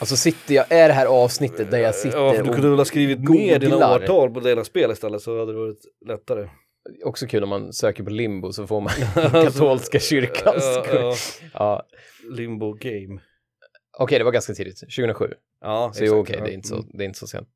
[0.00, 2.78] Alltså sitter jag, är det här avsnittet där jag sitter Ja, för du kunde väl
[2.78, 6.48] ha skrivit ner dina årtal på dina spel istället så hade det varit lättare.
[7.04, 8.92] Också kul om man söker på limbo så får man
[9.44, 11.14] katolska kyrkans Ja, ja, ja,
[11.54, 11.86] ja.
[12.36, 13.20] Limbo game.
[13.98, 14.78] Okej, det var ganska tidigt.
[14.80, 15.34] 2007.
[15.60, 16.44] Ja, Så exakt, jo, okej, ja.
[16.44, 16.86] det, är inte så, Mm.
[16.94, 17.48] det är inte så sent.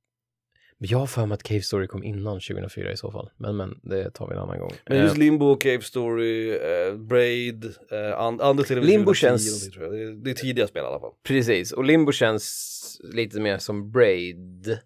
[0.78, 3.30] Men jag har för mig att Cave Story kom innan 2004 i så fall.
[3.36, 4.72] Men, men det tar vi en annan gång.
[4.86, 9.68] Men just Eh, Limbo, Cave Story, eh, Braid, eh, and, andra till Limbo 2010 känns-.
[9.74, 11.12] Det, det är tidiga spel i alla fall.
[11.22, 14.78] precis, och Limbo känns lite mer som Braid.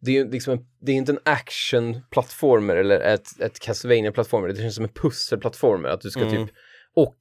[0.00, 4.48] Det är ju liksom en, det är inte en action-plattformer eller ett, ett Castlevania-plattformer.
[4.48, 5.88] Det känns som en pusselplattformer.
[5.88, 6.46] Att du ska Mm.
[6.46, 6.54] typ,
[6.94, 7.16] och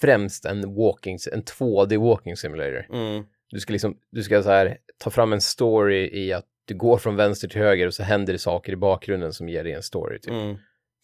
[0.00, 2.86] främst en walking, en 2D walking simulator.
[2.92, 3.24] Mm.
[3.50, 6.98] Du ska liksom, du ska så här ta fram en story i att du går
[6.98, 9.82] från vänster till höger och så händer det saker i bakgrunden som ger dig en
[9.82, 10.32] story typ.
[10.32, 10.56] Mm.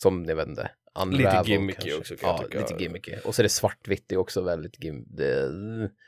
[0.02, 0.70] Som, jag vet inte,
[1.02, 1.98] Unravel Lite gimmicky kanske.
[1.98, 2.58] också, kan jag Ja, tycka.
[2.60, 3.12] lite gimmicky.
[3.24, 5.04] Och så är det svartvitt, det är också väldigt gim...
[5.06, 5.42] Det,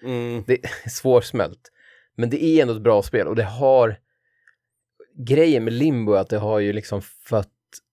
[0.04, 0.44] Mm.
[0.46, 1.70] det är svårsmält.
[2.16, 3.96] Men det är ändå ett bra spel och det har...
[5.16, 7.50] Grejen med Limbo är att det har ju liksom fött...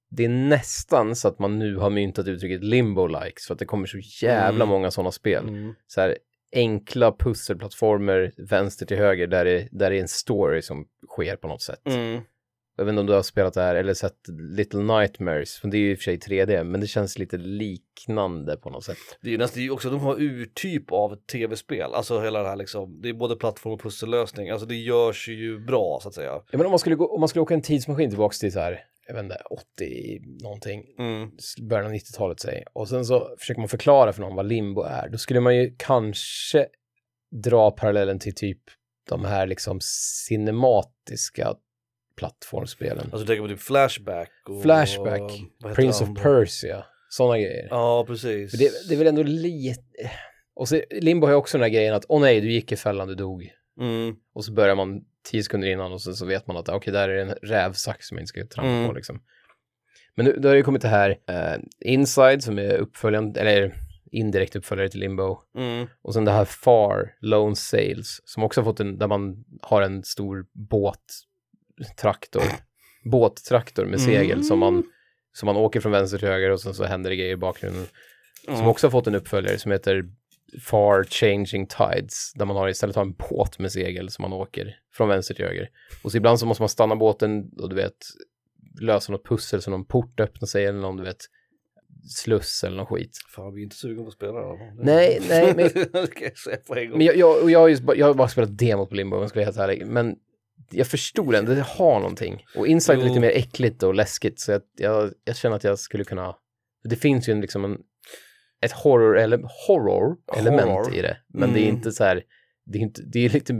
[0.09, 3.87] Det är nästan så att man nu har myntat uttrycket limbo-likes för att det kommer
[3.87, 4.67] så jävla Mm.
[4.67, 5.47] många sådana spel.
[5.47, 5.73] Mm.
[5.87, 6.17] Så här
[6.55, 11.47] enkla pusselplattformer vänster till höger där det, där det är en story som sker på
[11.47, 11.81] något sätt.
[11.87, 12.21] Mm.
[12.81, 15.77] Jag vet inte om du har spelat det här eller sett Little Nightmares, för det
[15.77, 18.97] är ju i och för sig 3D, men det känns lite liknande på något sätt.
[19.21, 22.43] Det är ju nästan det är ju också, de har urtyp av tv-spel, alltså hela
[22.43, 26.07] det här liksom, det är både plattform och pussellösning, alltså det görs ju bra så
[26.09, 26.31] att säga.
[26.31, 28.59] Ja, men om man skulle, gå, om man skulle åka en tidsmaskin tillbaks till så
[28.59, 31.31] här, jag vet inte, 80 någonting, Mm.
[31.69, 35.09] början av 90-talet säg, och sen så försöker man förklara för någon vad limbo är,
[35.09, 36.67] då skulle man ju kanske
[37.43, 38.61] dra parallellen till typ
[39.09, 41.55] de här liksom cinematiska
[42.21, 43.03] plattformsspelen.
[43.03, 44.61] Alltså du tänker på typ Flashback och...
[44.61, 46.21] Flashback, heter Prince of?
[46.21, 47.67] Persia, sådana grejer.
[47.69, 48.51] Ja, precis.
[48.51, 50.11] Det, det är väl ändå lite...
[50.55, 52.75] Och så Limbo har ju också den här grejen att, åh nej, du gick i
[52.75, 53.49] fällan, du dog.
[53.79, 54.15] Mm.
[54.33, 57.09] Och så börjar man tio sekunder innan och sen så vet man att, okej, där
[57.09, 58.87] är en rävsax som jag inte ska trampa Mm.
[58.87, 59.21] på liksom.
[60.15, 63.75] Men nu, då har det ju kommit det här, eh, Inside som är uppföljaren, eller
[64.11, 65.37] indirekt uppföljare till Limbo.
[65.57, 65.87] Mm.
[66.01, 69.81] Och sen det här Far, Lone Sails, som också har fått en, där man har
[69.81, 70.45] en stor
[71.87, 72.43] båttraktor,
[73.03, 74.43] båttraktor med segel Mm.
[74.43, 74.83] som man,
[75.33, 77.85] som man åker från vänster till höger och sen så händer det grejer i bakgrunden.
[78.45, 78.67] Som Ja.
[78.69, 80.03] också har fått en uppföljare som heter
[80.65, 84.75] far changing tides där man har istället har en båt med segel som man åker
[84.93, 85.69] från vänster till höger.
[86.03, 87.97] Och så ibland så måste man stanna båten och du vet
[88.81, 91.17] lösa något pussel så någon port öppnar sig eller någon du vet
[92.09, 93.17] sluss eller någon skit.
[93.35, 94.73] Fan, vi är inte sugen på att spela det.
[94.83, 95.69] Nej, nej, men,
[97.01, 99.21] jag jag, jag, och jag, har just, jag har bara spelat demot på Limbo om
[99.21, 99.85] jag ska vara helt ärlig.
[99.87, 100.15] Men
[100.69, 102.45] jag förstod ändå, det har någonting.
[102.55, 103.07] Och Inside är Jo.
[103.07, 106.35] lite mer äckligt och läskigt så jag, jag, jag känner att jag skulle kunna...
[106.83, 107.77] Det finns ju en, liksom en,
[108.61, 110.95] ett horror, eller, horror element Horror.
[110.95, 111.17] i det.
[111.33, 111.75] Men det är Mm.
[111.75, 112.23] inte så här...
[112.65, 113.53] Det är, inte, det, är lite,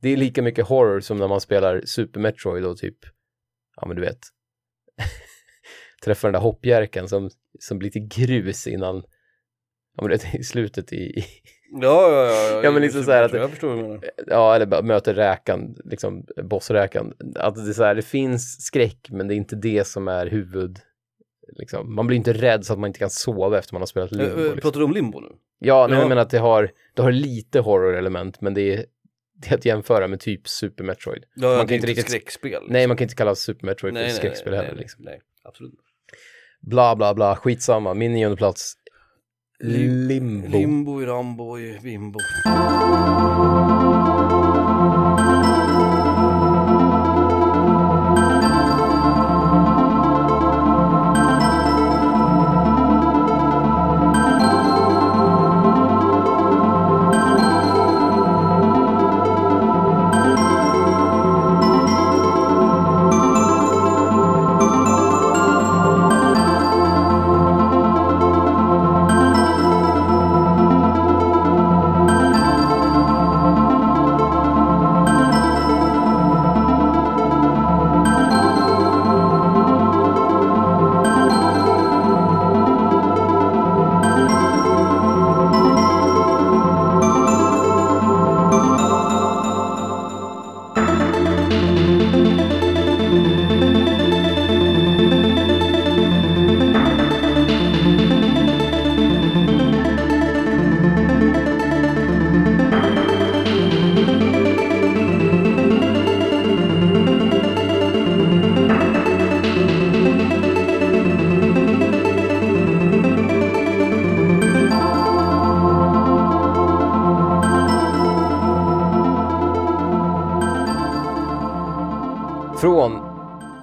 [0.00, 2.96] det är lika mycket horror som när man spelar Super Metroid och typ,
[3.76, 4.18] ja men du vet,
[6.04, 8.96] träffar den där hoppjerken som, som blir till grus innan,
[9.96, 11.24] ja men du vet, i slutet i, i
[11.80, 12.60] Ja, ja, ja.
[12.64, 14.00] Ja, men liksom så här att- Jag förstår vad du menar.
[14.26, 17.12] ja, eller möter räkan, liksom bossräkan.
[17.36, 20.26] Att det, är så här, det finns skräck, men det är inte det som är
[20.26, 20.78] huvud...
[21.56, 21.94] Liksom.
[21.94, 24.32] Man blir inte rädd så att man inte kan sova efter man har spelat Limbo.
[24.32, 24.60] Eh, eh, Liksom.
[24.60, 25.28] Pratar du om limbo nu?
[25.58, 26.02] Ja, nej, Ja.
[26.02, 28.84] jag menar att det har, det har lite horror-element, men det är,
[29.34, 31.24] det är att jämföra med typ Super Metroid.
[31.34, 32.62] Ja, Man kan kan inte riktigt- skräckspel.
[32.68, 34.72] Nej, man kan inte kalla Super Metroid nej, för nej, skräckspel nej, heller.
[34.74, 35.04] nej, Liksom.
[35.04, 35.74] nej, absolut.
[36.60, 37.94] Bla, bla, bla, skitsamma.
[37.94, 38.74] Min nionde plats.
[39.62, 40.48] Limbo.
[40.48, 42.18] Limbo i Rambo i Bimbo.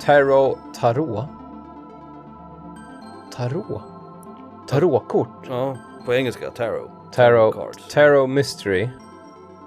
[0.09, 0.57] Tarot...
[0.73, 1.25] Tarot?
[3.31, 3.81] Tarot?
[4.67, 5.47] Tarotkort?
[5.49, 6.89] Ja, på engelska, Tarot.
[7.11, 7.93] Tarot, Cards.
[7.93, 8.89] Tarot Mystery.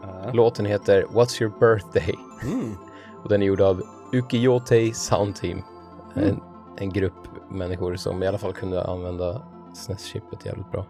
[0.02, 0.32] Ja.
[0.32, 2.14] Låten heter What's Your Birthday?
[2.42, 2.74] Mm.
[3.22, 5.62] Och den är gjord av Ukiyote Sound Team.
[6.16, 6.28] Mm.
[6.28, 6.40] En,
[6.78, 9.42] en grupp människor som i alla fall kunde använda
[9.74, 10.86] SNES-chippet jävligt bra.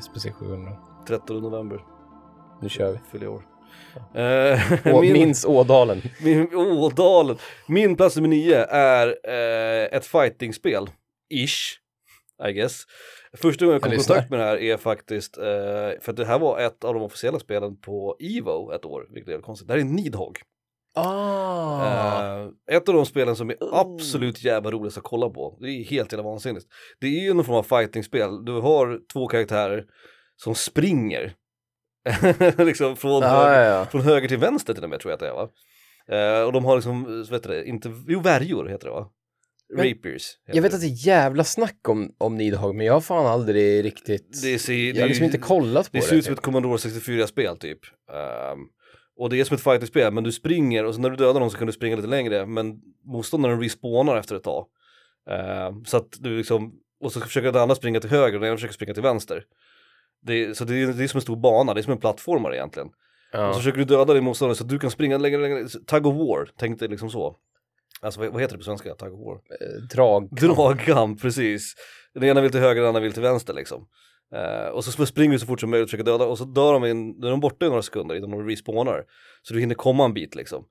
[0.00, 0.72] SPC 700.
[1.06, 1.84] 13 november,
[2.60, 2.98] Nu kör vi.
[2.98, 3.42] fyller år.
[4.94, 6.02] Och min, minns Ådalen.
[6.22, 7.36] min, Ådalen.
[7.66, 10.86] Min plats nummer nio är eh, ett fightingspel.
[11.34, 11.78] Ish,
[12.48, 12.84] I guess.
[13.36, 15.44] Första gången jag kom i kontakt med det här är faktiskt, eh,
[16.00, 19.40] för det här var ett av de officiella spelen på Evo ett år, vilket är
[19.40, 19.68] konstigt.
[19.68, 20.38] Det här är Nidhogg.
[20.94, 21.86] Ah!
[21.86, 25.58] Eh, ett av de spelen som är absolut jävla roligast att kolla på.
[25.60, 26.66] Det är helt jävla vansinnigt.
[27.00, 28.44] Det är ju någon form av fightingspel.
[28.44, 29.84] Du har två karaktärer
[30.36, 31.34] som springer.
[32.66, 33.86] liksom från, ja, höger, ja, ja.
[33.86, 35.48] från höger till vänster till och med tror jag att det är va?
[36.08, 39.10] Eh, och de har liksom, vad heter det, inte, jo värjor heter det va?
[39.74, 40.38] Men- Rapiers.
[40.46, 40.76] Jag vet det.
[40.76, 44.42] att det är jävla snack om, om Nidhogg, men jag har fan aldrig riktigt...
[44.42, 46.06] det ser, jag har liksom inte kollat på det det.
[46.06, 47.78] ser ut som ett Commodore 64-spel typ.
[48.12, 48.58] Ehm,
[49.16, 51.50] och det är som ett fighting-spel, men du springer och så när du dödar någon
[51.50, 54.66] så kan du springa lite längre, men motståndaren respawnar efter ett tag.
[55.30, 58.42] Ehm, så att du liksom, och så försöker den andra springa till höger och den
[58.42, 59.44] andra försöker springa till vänster.
[60.22, 62.56] Det, så det är, det är som en stor bana, det är som en plattformare
[62.56, 62.88] egentligen.
[62.88, 63.52] Och så ja.
[63.52, 66.48] försöker du döda din motståndare så att du kan springa längre, längre, tug of war,
[66.56, 67.36] tänk dig liksom så.
[68.00, 68.94] Alltså vad, heter det på svenska?
[68.94, 69.34] Tug of war?
[69.34, 70.28] eh, Drag.
[70.30, 71.74] Dragkamp, precis.
[72.14, 73.86] Den ena vill till höger, den andra vill till vänster liksom.
[74.34, 76.72] Eh, och så springer du så fort som möjligt och försöker döda och så dör
[76.72, 79.04] de, in, är de borta i några sekunder innan de respawnar.
[79.42, 80.64] Så du hinner komma en bit liksom.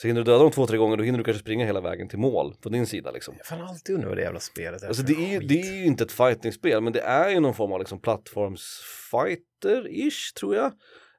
[0.00, 2.08] Så hinner du döda dem två, tre gånger, då hinner du kanske springa hela vägen
[2.08, 3.34] till mål på din sida liksom.
[3.50, 5.74] Jag har alltid undrat vad det jävla spelet är Alltså det är, ju- det är
[5.76, 10.66] ju inte ett fighting-spel, men det är ju någon form av liksom plattforms-fighter-ish tror jag.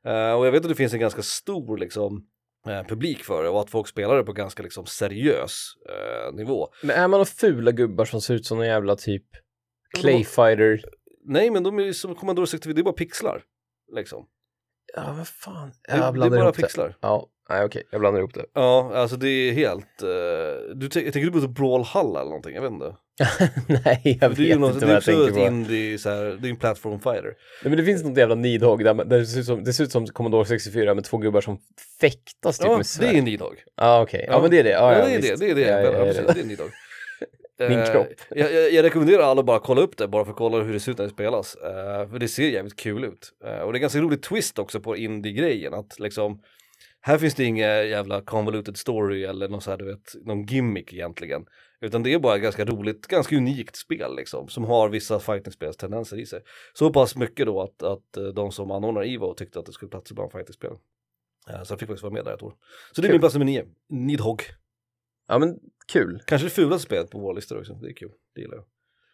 [0.06, 2.26] Eh, och jag vet att det finns en ganska stor liksom
[2.68, 6.68] eh, publik för det och att folk spelar det på ganska liksom seriös eh, nivå.
[6.84, 9.26] Men är man några fula gubbar som ser ut som någon jävla typ
[10.00, 10.82] Clayfighter?
[11.26, 13.44] Nej men de är ju som Commodore 64, det är bara pixlar.
[13.96, 14.28] Liksom.
[14.96, 15.70] Ja, vad fan.
[15.88, 16.62] Det, det är bara det.
[16.62, 16.98] pixlar.
[17.02, 18.46] Ja, nej okej, jag blandar ihop det.
[18.54, 22.56] Ja, alltså det är helt, eh, du tänker du på Brawlhalla eller någonting?
[22.56, 22.96] Jag vet inte.
[23.86, 25.48] Nej, jag vet Det är något, inte det vad är jag tänker på.
[25.48, 27.24] indie, så här, det är en platform fighter.
[27.64, 29.84] Nej, men det finns något jävla Nidhogg där, där det, ser ut som, det ser
[29.84, 31.58] ut som Commodore 64 med två gubbar som
[32.02, 33.14] fäktas typ Ja, med det svärd.
[33.16, 33.64] är en Nidhogg.
[33.76, 34.26] Ja, okej.
[34.30, 34.70] Ja, men det är det.
[34.70, 35.62] Ja, Ja, ja, det är det, det är det.
[35.62, 36.34] Ja, Ja, ja, ja, precis, ja.
[36.34, 36.70] det är en Nidhogg.
[37.70, 38.08] Min kropp.
[38.30, 40.74] Jag, jag, jag rekommenderar alla bara att kolla upp det, bara för att kolla hur
[40.74, 41.56] det ser ut när det spelas.
[41.56, 43.30] Eh, för det ser jävligt kul ut.
[43.46, 46.42] Eh, och det är ganska rolig twist också på indie-grejen, att liksom
[47.02, 50.94] här finns det inga jävla convoluted story eller någon, så här, du vet, någon gimmick
[50.94, 51.46] egentligen.
[51.82, 56.20] Utan det är bara ett ganska roligt, ganska unikt spel liksom, som har vissa fightingspelstendenser
[56.20, 56.42] i sig.
[56.74, 59.90] Så pass mycket då att, att eh, de som anordnar Evo tyckte att det skulle
[59.90, 60.72] platsa bland fightingspel.
[61.50, 62.54] Eh, Så jag fick faktiskt vara med där ett år.
[62.92, 63.14] Så det är Kul.
[63.14, 64.42] min plats nummer nio, Nidhogg.
[65.28, 65.60] ja, men
[65.94, 66.22] kul.
[66.28, 68.66] Kanske det fulaste spelet på vår lista också, det är kul, det gillar jag.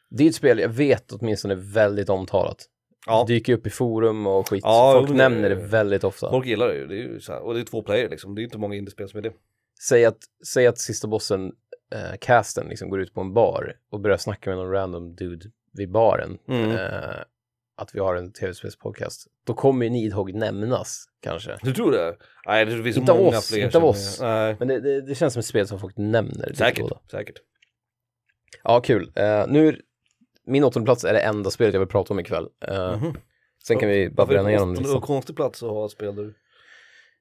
[0.10, 2.66] Det är ett spel jag vet åtminstone är väldigt omtalat.
[3.08, 3.26] Ja.
[3.28, 4.62] Dyker upp i forum och skit.
[4.64, 6.30] Ja, Folk det- nämner det väldigt ofta.
[6.30, 8.42] Folk gillar det ju, det är ju här, och det är två player liksom, det
[8.42, 9.32] är inte många indiespel som är det.
[9.88, 11.52] Säg, att, säg att sista bossen,
[11.96, 15.46] eh, casten, liksom går ut på en bar och börjar snacka med någon random dude
[15.74, 16.38] vid baren.
[16.48, 16.72] Mm.
[16.72, 17.16] Eh,
[17.80, 19.28] att vi har en tv-spelspodcast.
[19.48, 21.58] Då kommer ju Nidhogg nämnas, kanske.
[21.64, 22.16] Du tror det?
[22.46, 24.18] Nej, det finns Inte många oss, fler inte av oss.
[24.22, 26.54] Nej, Men det, det, det känns som ett spel som folk nämner.
[26.54, 27.36] säkert, säkert.
[28.64, 29.12] Ja, kul.
[29.16, 29.82] Eh, nu,
[30.48, 32.48] min åttonde plats är det enda spelet jag vill prata om ikväll.
[32.68, 33.14] Eh, Mhm.
[33.68, 35.02] Sen kan vi bara är bränna det igenom konstigt- listan.
[35.02, 36.34] konstig plats att ha ett spel där.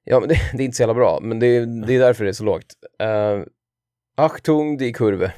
[0.05, 2.25] Ja, men det, det är inte så jävla bra, men det, är- det är därför
[2.25, 2.67] det är så lågt.
[3.03, 3.45] Uh,
[4.17, 5.33] Achtung, die Kurve.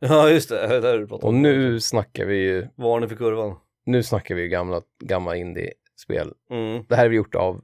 [0.00, 1.42] Ja, just det, det där du pratar Och om.
[1.42, 3.56] nu snackar vi ju, Varning för kurvan.
[3.86, 6.32] nu snackar vi ju gamla, gamla indie-spel.
[6.50, 6.84] Mm.
[6.88, 7.60] Det här är vi gjort av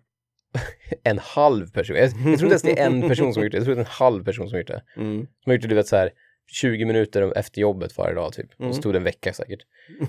[1.02, 1.96] en halv person.
[1.96, 3.74] Jag, jag tror inte ens det är en person som har gjort det, jag tror
[3.74, 4.82] det är en halv person som har gjort det.
[4.96, 5.18] Mm.
[5.20, 6.10] Som har gjort det, du vet så här,
[6.52, 8.58] 20 minuter efter jobbet varje dag typ.
[8.60, 8.68] Mm.
[8.68, 9.60] Och så tog det en vecka säkert.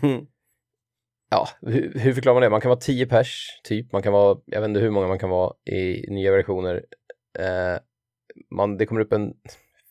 [0.04, 0.26] Mm.
[1.30, 2.50] Ja, hur, hur förklarar man det?
[2.50, 3.92] Man kan vara 10 pers, typ.
[3.92, 6.86] Man kan vara, jag vet inte hur många man kan vara i nya versioner.
[7.40, 7.80] Eh,
[8.52, 9.34] man, det kommer upp en,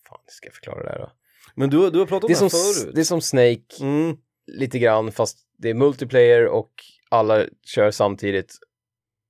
[0.09, 1.11] fan ska jag förklara det här då?
[1.55, 2.49] Men du, du har pratat om Det det, här
[2.85, 2.95] förut.
[2.95, 4.17] det är som Snake, Mm.
[4.47, 6.71] lite grann, fast det är multiplayer och
[7.09, 8.53] alla kör samtidigt.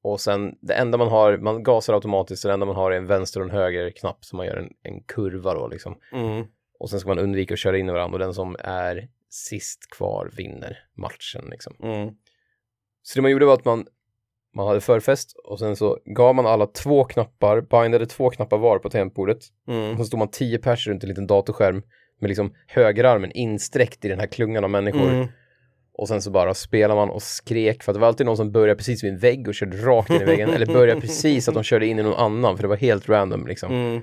[0.03, 2.97] Och sen, det enda man har, man gasar automatiskt, så det enda man har är
[2.97, 5.99] en vänster och en höger knapp som man gör en, en kurva då liksom.
[6.13, 6.45] Mm.
[6.79, 9.91] Och sen ska man undvika att köra in i varandra och den som är sist
[9.91, 11.77] kvar vinner matchen liksom.
[11.83, 12.09] Mm.
[13.03, 13.87] Så det man gjorde var att man,
[14.55, 18.79] man hade förfest och sen så gav man alla två knappar, bindade två knappar var
[18.79, 19.39] på tangentbordet.
[19.67, 19.99] Och Mm.
[19.99, 21.83] så stod man tio pers runt en liten datorskärm
[22.21, 25.09] med liksom högerarmen insträckt i den här klungan av människor.
[25.09, 25.29] Mm.
[25.99, 28.53] Och sen så bara spelade man och skrek för att det var alltid någon som
[28.53, 30.51] började precis vid en vägg och körde rakt in i väggen.
[30.51, 33.47] eller började precis att de körde in i någon annan för det var helt random
[33.47, 33.73] liksom.
[33.73, 34.03] Mm.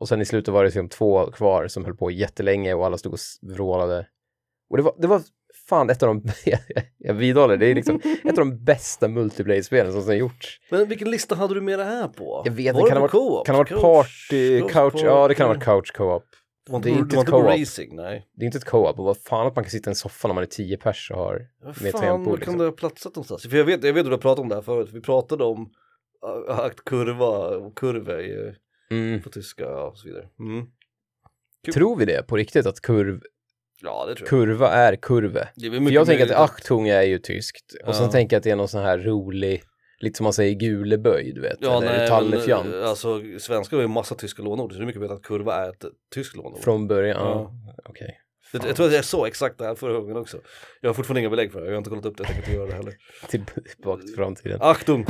[0.00, 2.98] Och sen i slutet var det liksom två kvar som höll på jättelänge och alla
[2.98, 4.06] stod och vrålade.
[4.70, 5.22] Och det var, det var
[5.68, 6.22] fan ett av de,
[6.98, 10.60] jag vidhåller, det är liksom ett av de bästa multiplayer-spelen som har gjorts.
[10.70, 12.42] Men vilken lista hade du med det här på?
[12.44, 15.46] Jag vet inte, kan det varit, kan ha varit party, couch couch, ja det kan
[15.46, 16.24] ha varit couch co-op.
[16.82, 17.44] Det är inte, ett co-op.
[17.46, 18.26] racing, nej.
[18.34, 20.28] Det är inte ett co-op och vad fan att man kan sitta i en soffa
[20.28, 22.24] när man är tio pers och har Vad med tangentbord.
[22.26, 22.58] kan Liksom.
[22.58, 23.42] det ha platsat någonstans?
[23.42, 24.90] För jag vet, jag vet att du har pratat om det här förut.
[24.92, 25.70] Vi pratade om
[26.48, 28.54] äh, akt kurva och kurve i,
[28.90, 29.22] Mm.
[29.22, 30.28] på tyska och så vidare.
[30.40, 30.66] Mm.
[31.74, 33.20] Tror vi det på riktigt att kurv,
[33.82, 34.28] Ja, det tror jag.
[34.28, 35.48] kurva är kurve?
[35.60, 38.56] För jag tänker att Achtung är ju tyskt och sen tänker jag att det är
[38.56, 39.62] någon sån här rolig,
[40.00, 42.74] lite som man säger guleböj, du vet, Ja, eller tallefjant.
[42.74, 45.68] alltså svenskar har ju massa tyska lånord, så det är mycket bättre att kurva är
[45.68, 45.84] ett
[46.14, 46.60] tyskt lånord.
[46.60, 47.52] Från början, ja.
[47.84, 48.18] Okej.
[48.52, 50.40] jag, jag tror att jag sa exakt det här förra gången också.
[50.80, 52.42] Jag har fortfarande inga belägg för det, jag har inte kollat upp det, jag tänker
[52.42, 52.94] inte göra det heller.
[53.28, 54.58] Tillbaka till framtiden.
[54.62, 55.06] Achtung!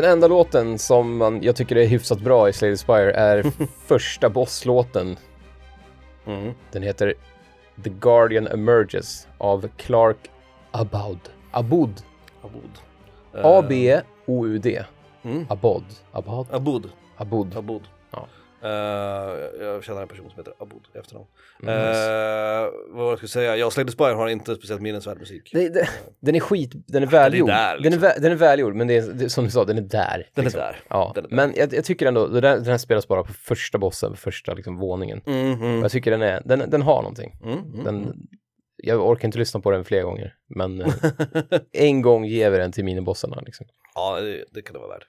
[0.00, 3.44] Den enda låten som man, jag tycker är hyfsat bra i Slay the Spire är
[3.86, 5.16] första bosslåten.
[6.26, 6.54] Mm.
[6.72, 7.14] Den heter
[7.84, 10.16] The Guardian Emerges av Clark
[10.70, 11.18] Abud.
[11.50, 12.02] Abud.
[12.42, 12.70] Abud.
[13.32, 14.84] A-B-O-U-D.
[15.22, 15.46] Mm.
[15.48, 15.84] Abod.
[16.12, 16.46] Abod.
[16.50, 16.90] Abud.
[17.16, 17.56] Abud.
[17.56, 17.82] Abud.
[18.62, 18.70] Eh,
[19.64, 21.26] jag känner en person som heter Abud i efternamn.
[21.62, 23.56] Mm, Eh, vad var jag skulle säga?
[23.56, 25.50] Ja, Slay the Spire har inte speciellt minnesvärd musik.
[25.52, 25.88] Det, det,
[26.20, 27.48] den är skit, den är välgjord.
[27.48, 28.00] där, den, är liksom.
[28.02, 30.26] vä, den är välgjord, men det är, det, som du sa, den är där.
[30.34, 30.60] Den liksom.
[30.60, 30.76] är där.
[30.88, 31.36] Ja, Den är där.
[31.36, 34.54] men jag, jag tycker ändå, det där, den här spelas bara på första bossen, första
[34.54, 35.20] liksom våningen.
[35.26, 35.82] Mm, mm.
[35.82, 37.38] Jag tycker den, är, den, den har någonting.
[37.42, 38.16] Mm, mm, Den,
[38.82, 40.90] jag orkar inte lyssna på den fler gånger, men eh,
[41.72, 43.40] en gång ger vi den till minibossarna.
[43.46, 43.66] Liksom.
[43.94, 45.06] Ja, det, det kan det vara värt.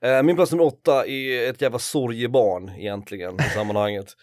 [0.00, 4.16] Eh, min plats nummer åtta är ett jävla sorgebarn egentligen i sammanhanget.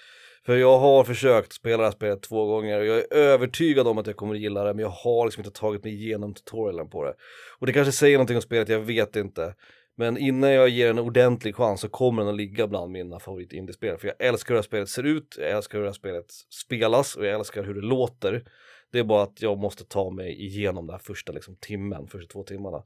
[0.45, 3.97] För jag har försökt spela det här spelet två gånger och jag är övertygad om
[3.97, 6.89] att jag kommer att gilla det men jag har liksom inte tagit mig igenom tutorialen
[6.89, 7.13] på det.
[7.59, 9.55] Och det kanske säger någonting om spelet, jag vet inte.
[9.97, 13.53] Men innan jag ger en ordentlig chans så kommer den att ligga bland mina favorit
[13.53, 13.97] indiespel.
[13.97, 16.25] För jag älskar hur det här spelet ser ut, jag älskar hur det här spelet
[16.65, 18.43] spelas och jag älskar hur det låter.
[18.91, 22.31] Det är bara att jag måste ta mig igenom den här första liksom, timmen, första
[22.31, 22.83] två timmarna.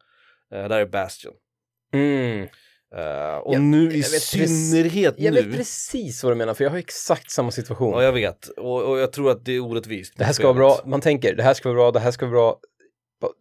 [0.53, 1.33] Eh, där är Bastion.
[1.93, 2.47] Mm.
[2.95, 5.41] Eh, och Jag- nu i jag synnerhet Jag nu.
[5.41, 7.93] vet precis vad du menar, för jag har exakt samma situation.
[7.93, 8.47] Ja, jag vet.
[8.47, 10.13] Och, och jag tror att det är orättvist.
[10.17, 12.25] det här ska vara bra, man tänker det här ska vara bra, det här ska
[12.25, 12.59] vara bra.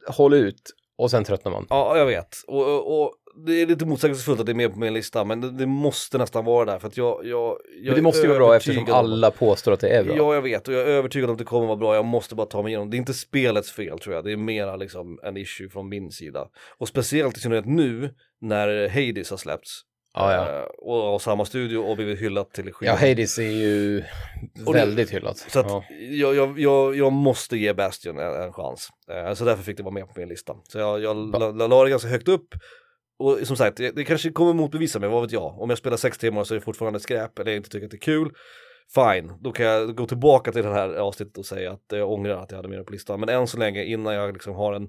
[0.09, 0.63] Håll ut
[0.99, 1.67] och sen tröttnar man.
[1.71, 2.37] Ja, jag vet.
[2.47, 3.13] Och, och, och
[3.47, 6.19] det är lite motsägelsefullt att det är med på min lista, men det, det måste
[6.19, 8.77] nästan vara där för att jag, jag, jag Men det måste ju vara bra eftersom
[8.77, 10.17] övertygad om- alla påstår att det är bra.
[10.17, 11.95] Ja, jag vet och jag är övertygad om att det kommer vara bra.
[11.95, 12.91] Jag måste bara ta mig igenom.
[12.91, 14.25] Det är inte spelets fel tror jag.
[14.25, 16.47] Det är mera liksom en issue från min sida.
[16.79, 19.81] Och speciellt i synnerhet nu när Hades har släppts.
[20.15, 20.59] Ja, ja.
[20.59, 22.99] Eh, och av samma studio och blivit hyllat till Ja, skyarna.
[22.99, 24.03] Hades är ju
[24.67, 25.37] Och det- väldigt hyllat.
[25.39, 25.85] Så att ja.
[26.11, 28.89] jag, jag, jag, jag måste ge Bastion en, en chans.
[29.11, 30.55] Eh, så därför fick det vara med på min lista.
[30.69, 32.49] Så jag, jag la, la, la det ganska högt upp.
[33.19, 35.61] Och som sagt, det, kanske kommer motbevisa mig, vad vet jag.
[35.61, 37.91] Om jag spelar sex timmar så är det fortfarande skräp eller jag inte tycker att
[37.91, 38.33] det är kul.
[38.95, 42.43] Fine, då kan jag gå tillbaka till det här avsnittet och säga att jag ångrar
[42.43, 43.21] att jag hade med det på listan.
[43.21, 44.89] Men än så länge, innan jag liksom har en,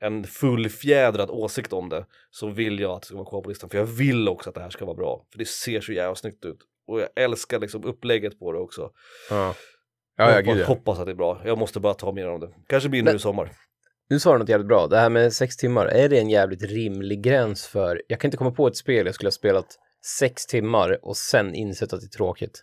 [0.00, 3.70] en fullfjädrad åsikt om det, så vill jag att det ska vara kvar på listan.
[3.70, 5.26] För jag vill också att det här ska vara bra.
[5.32, 6.58] För det ser så jävla snyggt ut.
[6.86, 8.90] Och jag älskar liksom upplägget på det också.
[9.30, 9.54] Ja,
[10.16, 10.66] ja, ja jag ja.
[10.66, 11.42] hoppas att det är bra.
[11.44, 12.54] Jag måste bara ta mer om det.
[12.66, 13.52] Kanske blir nu i sommar.
[14.08, 14.86] Nu sa du något jävligt bra.
[14.86, 18.02] Det här med sex timmar, är det en jävligt rimlig gräns för...
[18.08, 19.66] Jag kan inte komma på ett spel jag skulle ha spelat
[20.18, 22.62] sex timmar och sen insett att det är tråkigt.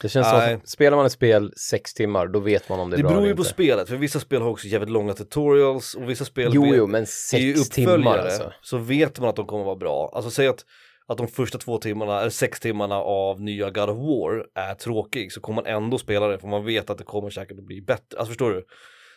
[0.00, 0.54] Det känns som Nej.
[0.54, 3.10] att spelar man ett spel sex timmar, då vet man om det är Det bra
[3.10, 3.50] beror eller ju på inte.
[3.50, 7.06] spelet, för vissa spel har också jävligt långa tutorials och vissa spel Jo, jo, men
[7.06, 8.52] sex timmar alltså.
[8.62, 10.10] så vet man att de kommer vara bra.
[10.14, 10.64] Alltså säg att,
[11.06, 15.32] att de första två timmarna, eller sex timmarna av nya God of War är tråkig,
[15.32, 17.80] så kommer man ändå spela det, för man vet att det kommer säkert att bli
[17.82, 18.18] bättre.
[18.18, 18.64] Alltså förstår du?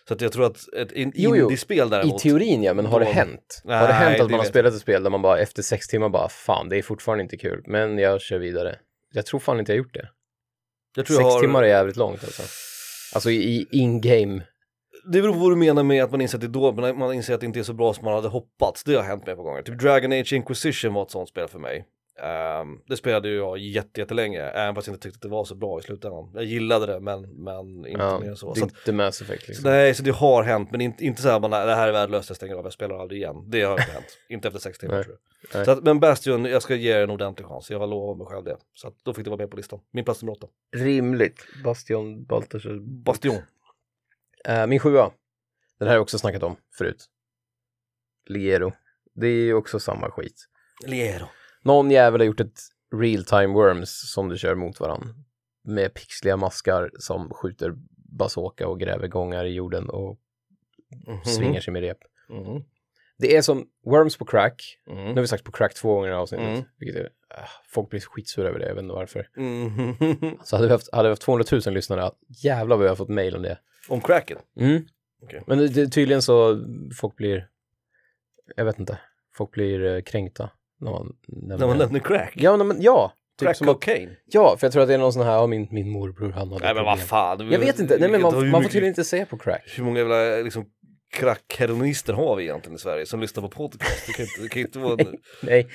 [0.07, 3.61] Så att jag tror att ett indiespel I däremot, teorin ja, men har det hänt?
[3.65, 5.63] har Nej, det hänt det att man har spelat ett spel där man bara efter
[5.63, 8.79] sex timmar bara, fan, det är fortfarande inte kul, men jag kör vidare.
[9.13, 10.09] Jag tror fan inte jag har gjort det.
[10.95, 12.43] jag tror Sex jag har, timmar är jävligt långt alltså.
[13.15, 14.41] Alltså i i in-game.
[15.13, 16.97] Det beror på vad du menar med att man inser att det är dåligt, men
[16.97, 18.83] man inser att det inte är så bra som man hade hoppats.
[18.83, 19.61] Det har hänt mig på gånger.
[19.61, 21.85] Typ Dragon Age Inquisition var ett sånt spel för mig.
[22.24, 25.45] Ehm, det spelade ju jag jätte, jättelänge, även fast jag inte tyckte att det var
[25.45, 26.32] så bra i slutändan.
[26.34, 28.53] Jag gillade det, men, men inte Ja, mer än så.
[28.53, 29.72] det är inte Mass Effect liksom.
[29.72, 32.30] nej, så det har hänt, men inte, inte så här, man, det här är värdelöst,
[32.30, 33.49] jag stänger av, jag spelar aldrig igen.
[33.49, 34.18] Det har inte hänt.
[34.30, 35.18] Inte efter sex timmar Nej, tror
[35.53, 35.65] jag.
[35.65, 37.72] Så att, men Bastion, jag ska ge er en ordentlig chans.
[37.72, 38.57] Jag har lovat mig själv det.
[38.74, 39.80] Så att, då fick det vara med på listan.
[39.91, 40.47] Min plats nummer åtta.
[40.76, 41.45] Rimligt.
[41.63, 42.80] Bastion, Baltasar.
[43.03, 43.38] Bastion.
[44.45, 45.11] Eh, min sjua.
[45.80, 47.05] Den här har jag också snackat om förut.
[48.30, 48.72] Liero.
[49.15, 50.45] Det är ju också samma skit.
[50.86, 51.26] Liero.
[51.61, 52.59] Någon jävel har gjort ett
[52.95, 55.13] real time worms som du kör mot varann.
[55.63, 57.73] Med pixliga maskar som skjuter
[58.17, 60.19] bazooka och gräver gångar i jorden och
[61.07, 61.23] Mhm.
[61.25, 61.97] svingar sig med rep.
[62.29, 62.63] Mhm.
[63.17, 64.77] Det är som worms på crack.
[64.87, 64.97] Mhm.
[64.97, 66.47] Nu har vi sagt på crack två gånger i avsnittet.
[66.47, 66.63] Mm.
[66.77, 67.09] Vilket är, äh,
[67.67, 69.29] folk blir skitsura över det, jag vet inte varför.
[69.37, 70.37] Mhm.
[70.43, 72.11] Så hade vi haft, hade vi haft 200 000 lyssnare,
[72.43, 73.59] jävlar vad vi har fått mail om det.
[73.89, 74.37] Om cracken.
[74.59, 74.85] Mm.
[75.23, 75.43] Okej.
[75.47, 76.63] Men det, det, tydligen så
[76.99, 77.47] folk blir,
[78.55, 78.99] jag vet inte,
[79.37, 80.49] folk blir eh, kränkta
[80.80, 82.34] när man nämner När man nämner crack.
[82.36, 83.13] Ja, nej, men, ja.
[83.39, 84.09] Typ Crack som att, cocaine.
[84.25, 86.51] ja, för jag tror att det är någon sån här, ja, min, min morbror han
[86.51, 87.51] hade Nej men vad fan.
[87.51, 89.63] Jag vet inte, nej men man, man får tydligen inte säga på crack.
[89.78, 90.65] Hur många jävla liksom
[91.13, 94.07] crackheroinister har vi egentligen i Sverige som lyssnar på podcast?
[94.07, 94.97] Det kan inte, det kan inte vara...
[95.41, 95.67] Nej,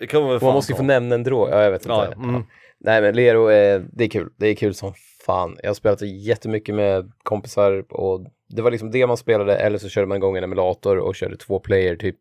[0.00, 1.82] Det kan man väl man fan måste ju få nämna en drog, ja jag vet
[1.82, 1.92] inte.
[1.92, 2.12] Ja.
[2.12, 2.34] Mm.
[2.34, 2.42] Ja.
[2.80, 4.92] Nej men Lero, är, det är kul, det är kul som
[5.26, 5.56] fan.
[5.62, 9.88] Jag har spelat jättemycket med kompisar och det var liksom det man spelade eller så
[9.88, 12.20] körde man igång en emulator och körde två player typ eh,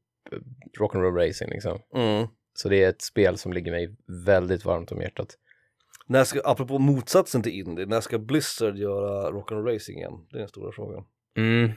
[0.80, 1.80] rock'n'roll racing liksom.
[1.96, 2.28] Mm.
[2.54, 5.38] Så det är ett spel som ligger mig väldigt varmt om hjärtat.
[6.08, 10.14] När ska, apropå motsatsen till indie, när ska Blizzard göra rock'n'roll racing igen?
[10.30, 11.04] Det är den stora frågan.
[11.38, 11.72] Mm.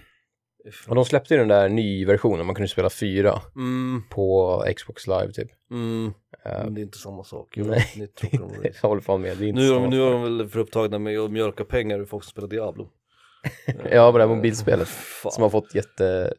[0.88, 5.32] Och de släppte ju den där ny-versionen, man kunde spela fyra Mm, på Xbox live
[5.32, 5.50] typ.
[5.70, 6.06] mm.
[6.44, 7.56] Eh, Men det är inte samma sak.
[7.56, 8.50] nej, på dem.
[8.82, 11.30] jag håller fan med, nu, är de, nu är de väl för upptagna med att
[11.30, 12.90] mjölka pengar ur folk som spelar Diablo.
[13.90, 14.88] Ja, på det här mobilspelet.
[14.88, 15.32] Fan.
[15.32, 16.32] Som har fått jätte...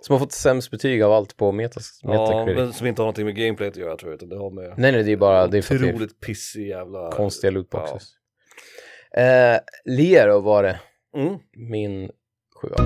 [0.00, 3.24] Som har fått sämst betyg av allt på Metas, Ja, men som inte har någonting
[3.26, 5.46] med gameplay att göra tror jag, utan det har med Nej, nej, det är bara
[5.46, 7.12] det är otroligt pissig jävla...
[7.12, 8.02] konstiga lootboxes.
[9.16, 10.80] Eh, Lero var det,
[11.16, 11.38] Mm.
[11.70, 12.10] min
[12.62, 12.76] sjua.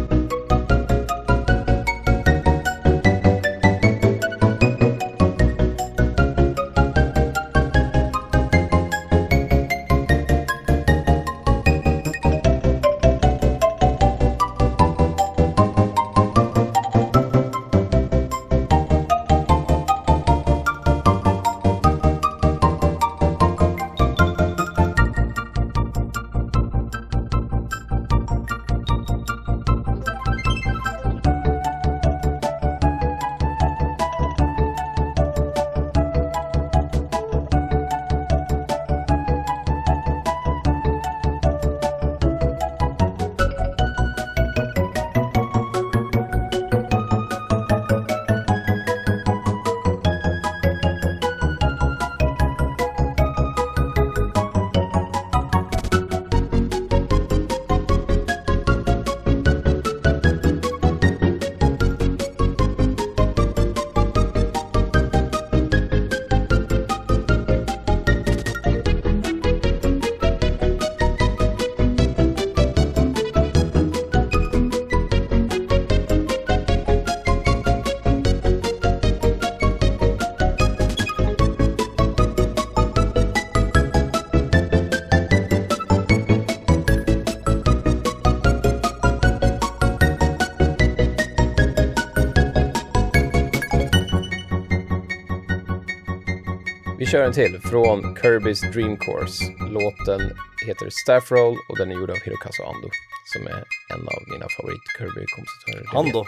[97.15, 99.45] Kör en till från Kirby's Dream Course.
[99.71, 100.21] Låten
[100.67, 102.89] heter Staff Roll och den är gjord av Hirokazu Ando
[103.33, 105.87] som är en av mina favorit Kirby-kompositörer.
[105.87, 106.27] Han då?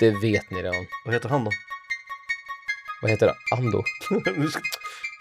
[0.00, 0.86] Det vet ni redan.
[1.04, 1.50] Vad heter han då?
[3.02, 3.32] Vad heter?
[3.56, 3.82] Ando?
[4.24, 4.60] du, sk-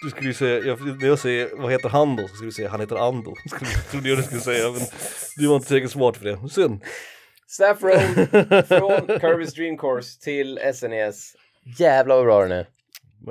[0.04, 2.28] du skulle ju säga, jag, när jag säger vad heter han då?
[2.28, 3.36] Så skulle du säga han heter Ando.
[3.50, 4.82] Skulle, trodde jag du skulle säga, men
[5.38, 6.50] du var inte tillräckligt smart för det.
[6.50, 6.84] Synd.
[7.48, 8.00] Staff Roll
[8.68, 11.34] från Kirby's Dream Course till SNES.
[11.80, 12.68] Jävlar vad bra den är.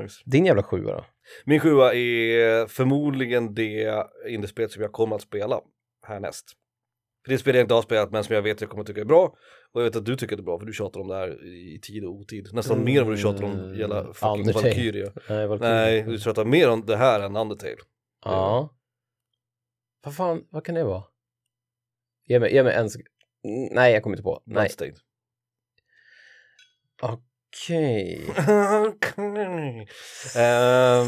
[0.03, 0.23] Nice.
[0.25, 1.05] Din jävla sjua då?
[1.45, 5.61] Min sjua är förmodligen det indiespel som jag kommer att spela
[6.07, 6.51] härnäst.
[7.24, 9.01] För det spel jag inte har spelat men som jag vet jag kommer att tycka
[9.01, 9.37] är bra.
[9.72, 11.45] Och jag vet att du tycker det är bra för du tjatar om det här
[11.47, 12.49] i tid och otid.
[12.53, 14.41] Nästan mer än vad du tjatar om fucking Mm.
[14.41, 14.53] Undertale.
[14.53, 15.12] Valkyria.
[15.28, 15.72] Nej, Valkyrie.
[15.74, 17.76] Nej, du tjatar mer om det här än Undertale.
[18.24, 18.74] Ja.
[20.05, 21.05] Vad fan, vad kan det vara?
[22.26, 23.07] Ge mig, ge mig en sek-
[23.45, 24.43] Mm, Nej, jag kommer inte på.
[24.45, 24.55] Nej.
[24.55, 24.97] Bloodstained.
[27.03, 27.24] Okej.
[30.36, 31.07] Ehm,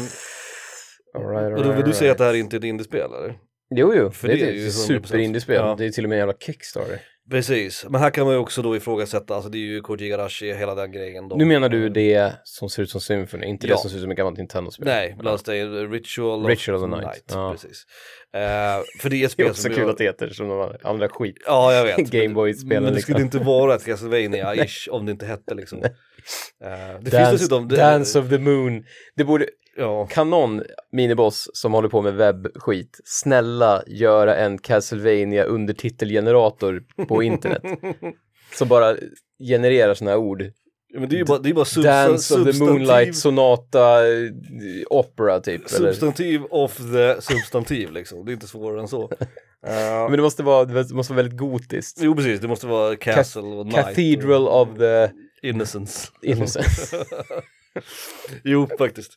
[1.15, 2.17] All right, all och då vill right, du säga att right.
[2.17, 3.35] det här inte är ett indiespel eller?
[3.75, 4.11] Jo, jo.
[4.11, 4.71] För det, det är är ett ju 100%.
[4.71, 5.55] superindiespel.
[5.55, 5.75] Ja.
[5.77, 6.99] Det är till och med en jävla Kickstarter.
[7.31, 10.53] Precis, men här kan man ju också då ifrågasätta, alltså det är ju Koji Igarashi,
[10.53, 11.35] hela den grejen då.
[11.35, 13.73] Nu menar du det som ser ut som Symphony, inte Ja.
[13.75, 14.85] det som ser ut som ett gammalt Nintendo-spel?
[14.87, 17.23] Nej, Bloodstained Ritual, Ritual of the Night.
[17.27, 17.51] Ja.
[17.51, 17.85] Precis.
[18.33, 19.89] Eh, för det är ett Det är spel också som kul jag...
[19.89, 21.35] att det heter som de andra skit.
[21.45, 21.97] Ja, jag vet.
[22.11, 23.13] Gameboy-spelen Men det liksom.
[23.13, 25.81] skulle inte vara ett Castlevania-ish om det inte hette liksom.
[26.63, 27.67] Eh, det finns Dance, dessutom...
[27.67, 28.83] Det, Dance of the Moon.
[29.15, 29.45] Det borde,
[29.77, 30.61] Ja, kan någon
[30.91, 37.61] miniboss som håller på med webbskit snälla göra en Castlevania undertitelgenerator på internet?
[38.57, 38.95] som bara
[39.47, 40.43] genererar sådana här ord.
[40.99, 44.07] men det är ju bara, det är bara substan- Dance of the substantiv, Moonlight Sonata
[44.07, 44.29] eh,
[44.89, 45.61] Opera typ.
[45.75, 45.91] Eller?
[45.91, 48.25] substantiv of the substantiv liksom.
[48.25, 49.11] Det är inte svårare än så.
[49.67, 51.99] Eh, Men det måste vara, det måste vara väldigt gotiskt.
[52.01, 52.39] jo, precis.
[52.39, 53.85] Det måste vara Castle och Knight.
[53.85, 55.09] Cathedral och of the
[55.49, 56.11] Innocence.
[56.21, 57.05] Innocence.
[58.43, 59.11] jo, faktiskt.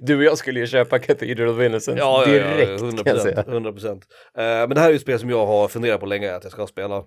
[0.00, 3.44] du och jag skulle ju köpa Cathedral of Innocence Ja, ja, direkt ja, 100 säga.
[3.48, 4.04] 100 procent.
[4.38, 6.44] Eh, men det här är ju ett spel som jag har funderat på länge att
[6.44, 7.04] jag ska spela.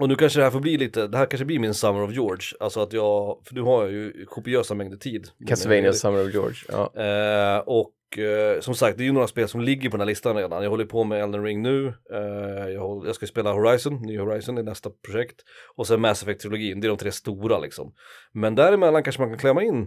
[0.00, 2.12] Och nu kanske det här får bli lite, det här kanske blir min Summer of
[2.12, 2.44] George.
[2.60, 5.28] Alltså att jag, för nu har jag ju kopiösa mängder tid.
[5.48, 6.56] Castlevania Summer of George.
[6.68, 6.92] Ja.
[7.02, 10.06] Eh, och eh, som sagt, det är ju några spel som ligger på den här
[10.06, 10.62] listan redan.
[10.62, 11.86] Jag håller på med Elden Ring nu.
[12.12, 15.36] Eh, jag, håller, jag ska spela Horizon, ny Horizon är nästa projekt.
[15.76, 17.92] Och sen Mass Effect-trilogin, det är de tre stora liksom.
[18.32, 19.86] Men däremellan kanske man kan klämma in eh,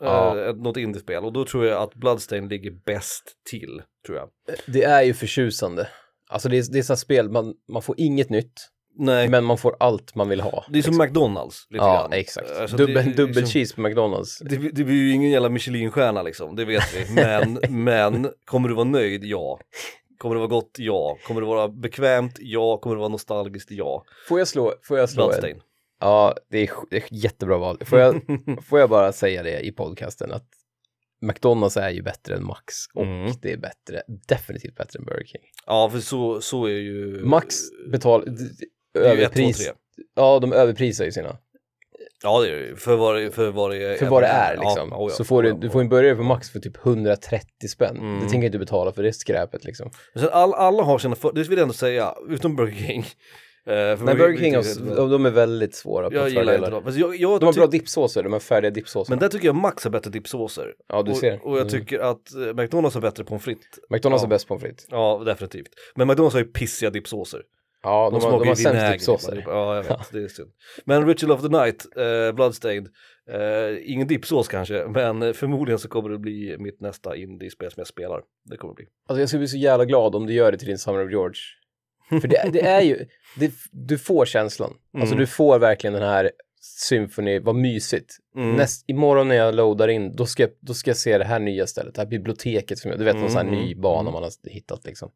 [0.00, 0.50] Ja.
[0.50, 1.24] ett- något indiespel.
[1.24, 4.28] Och då tror jag att Bloodstained ligger bäst till, tror jag.
[4.66, 5.88] Det är ju förtjusande.
[6.28, 8.52] Alltså det är, det är sådana spel, man, man får inget nytt,
[8.98, 10.64] Nej, men man får allt man vill ha.
[10.68, 10.98] det är som liksom.
[11.06, 11.66] McDonalds.
[11.70, 12.12] Lite Ja, grann.
[12.12, 12.50] exakt.
[12.50, 14.38] Alltså, dubbel det dubbel liksom- cheese på McDonalds.
[14.38, 17.14] Det, det blir ju ingen jävla Michelinstjärna liksom, det vet vi.
[17.14, 19.24] Men, men kommer du vara nöjd?
[19.24, 19.58] Ja.
[20.18, 20.70] Kommer det vara gott?
[20.78, 21.16] Ja.
[21.26, 22.36] Kommer det vara bekvämt?
[22.38, 22.78] Ja.
[22.78, 23.70] Kommer det vara nostalgiskt?
[23.70, 24.04] Ja.
[24.28, 25.60] Får jag slå, får jag slå en?
[26.00, 27.78] Ja, det är, det är jättebra val.
[27.84, 28.20] Får jag,
[28.68, 30.48] får jag bara säga det i podcasten att
[31.22, 33.32] McDonalds är ju bättre än Max och Mm.
[33.42, 35.40] det är bättre, definitivt bättre än Burger King.
[35.66, 37.24] Ja, för så, så är ju...
[37.24, 37.54] Max
[37.92, 38.24] betal,
[38.96, 39.72] är överpris,
[40.14, 41.36] ja de överprisar ju sina.
[42.22, 42.74] Ja, det är.
[42.74, 43.96] För vad det, för vad det är.
[43.96, 44.88] För vad det är liksom.
[44.90, 47.46] Ja, oh ja, så får du, du får en burgare på Max för typ 130
[47.68, 47.96] spänn.
[47.96, 48.20] Mm.
[48.24, 49.90] Det tänker inte betala för det skräpet liksom.
[50.14, 53.04] Men all, alla har sina för, det vill jag ändå säga, utom Burger King.
[53.64, 56.82] För Nej, Burger King, har, de är väldigt svåra på Jag gillar inte dem.
[56.86, 59.12] Jag, jag De har bra dippsåser, de har färdiga dippsåser.
[59.12, 60.74] Men där tycker jag Max har bättre dipsåser.
[60.88, 61.46] ja, du och, ser.
[61.46, 61.68] och jag Mm.
[61.68, 63.66] tycker att eh, McDonalds har bättre pommes frites.
[63.90, 64.26] McDonalds ja.
[64.26, 64.86] är bäst pommes frites.
[64.90, 65.68] Ja, definitivt.
[65.94, 67.42] Men McDonalds har ju pissiga dipsåser.
[67.86, 69.36] Ja, de, har, smakar de har sämst vinäger, dippsåser.
[69.36, 69.44] typ.
[69.46, 70.12] Ja, jag vet.
[70.12, 70.50] Det är synd.
[70.84, 72.88] Men Ritual of the Night, eh, Bloodstained,
[73.30, 77.86] eh, ingen dippsås kanske, men förmodligen så kommer det bli mitt nästa indie-spel som jag
[77.86, 78.20] spelar.
[78.50, 78.86] Det kommer det bli.
[79.08, 81.10] Alltså jag skulle bli så jävla glad om du gör det till din Summer of
[81.10, 81.38] George.
[82.20, 83.06] För det, det är ju,
[83.36, 84.70] det, du får känslan.
[84.94, 85.18] Alltså Mm.
[85.18, 86.30] du får verkligen den här
[86.60, 88.16] Symphony, vad mysigt.
[88.36, 88.56] Mm.
[88.56, 91.38] Näst, imorgon när jag loadar in, då ska, jag- då ska jag se det här
[91.38, 93.80] nya stället, det här biblioteket som jag, du vet någon sån här Mm, ny mm,
[93.80, 94.12] bana mm.
[94.12, 95.10] man har hittat liksom.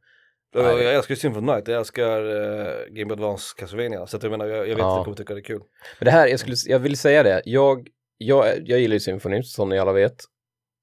[0.52, 4.16] Jag, jag älskar ju Symphony of Night, jag älskar uh, Game Boy Advance Castlevania, så
[4.16, 4.90] att jag menar, jag, jag vet Ja.
[4.92, 5.62] att jag kommer tycka det är kul.
[5.98, 7.88] Men det här, jag, skulle, jag vill säga det, jag,
[8.18, 10.24] jag, jag gillar ju Symphony som ni alla vet.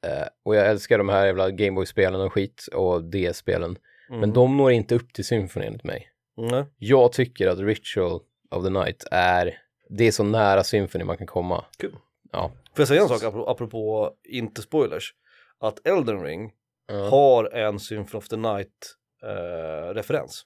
[0.06, 3.78] Eh, och jag älskar de här jävla Gameboy-spelen och skit och DS-spelen.
[4.10, 4.20] Mm.
[4.20, 6.10] Men de når inte upp till Symphony enligt mig.
[6.38, 6.66] Nej.
[6.78, 8.20] Jag tycker att Ritual
[8.52, 9.58] of the Night är,
[9.90, 11.66] det är så nära Symphony man kan komma.
[11.78, 11.96] Kul.
[12.32, 12.52] Ja.
[12.76, 15.14] Får jag säga en sak apropå, inte spoilers?
[15.60, 16.52] Att Elden Ring
[16.88, 17.10] ja.
[17.10, 18.96] har en Symphony of the Night
[19.28, 20.44] eh, referens.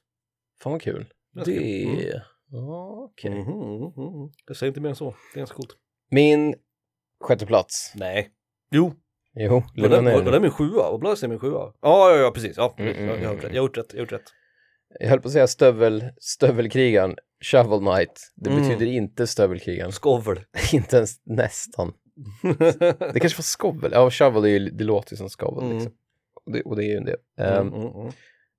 [0.63, 1.13] Fan vad kul.
[1.33, 1.43] Det.
[1.43, 2.21] Det,
[2.53, 2.69] Mm.
[2.69, 3.31] okej.
[3.31, 4.31] Mhm, mhm, mhm.
[4.47, 5.75] Jag säger inte mer än så, det är ganska coolt.
[6.09, 6.55] Min
[7.23, 7.93] sjätte plats.
[7.95, 8.31] Nej.
[8.71, 8.93] Jo,
[9.33, 10.91] Jo, var det, var, var det min sjua?
[10.91, 11.73] Var Bloodstained min sjua?
[11.81, 12.57] Ja, ja, ja, precis.
[12.57, 12.97] Ja, precis.
[12.97, 14.33] Mm, mm, jag, jag, har gjort rätt, jag har gjort rätt, jag har gjort rätt.
[14.99, 18.31] Jag höll på att säga stövel, stövelkrigaren, Shovel Knight.
[18.35, 18.61] Det Mm.
[18.61, 19.91] betyder inte stövelkrigaren.
[19.91, 20.39] Skovel.
[20.73, 21.93] inte ens nästan.
[23.13, 23.91] Det kanske var skovel.
[23.93, 25.77] Ja, shovel är ju, det låter ju som skovel Mm.
[25.77, 25.93] liksom.
[26.45, 27.17] Och det, och det är ju en del.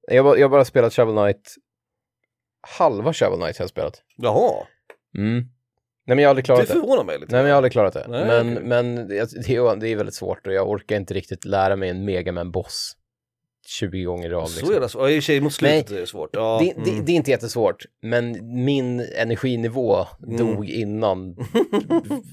[0.06, 1.54] Jag, har bara- spelat Shovel Knight,
[2.78, 4.02] halva Shovel Knight har jag spelat.
[4.16, 4.66] Jaha,
[5.18, 5.34] Mm.
[6.06, 6.72] Nej men jag har aldrig det klarat det.
[6.72, 7.32] förvånar mig lite.
[7.32, 8.06] Nej men jag har aldrig klarat det.
[8.08, 11.44] Nej, men men det, det, är, det är väldigt svårt och jag orkar inte riktigt
[11.44, 12.96] lära mig en Megaman-boss
[13.66, 14.48] 20 gånger i rad.
[14.48, 14.74] Så Liksom.
[14.76, 14.98] är det så.
[14.98, 16.30] Ja, i och för sig mot slutet är det svårt.
[16.32, 17.04] Ja, Det, det, mm.
[17.04, 20.36] det är inte jättesvårt, men min energinivå Mm.
[20.36, 21.36] dog innan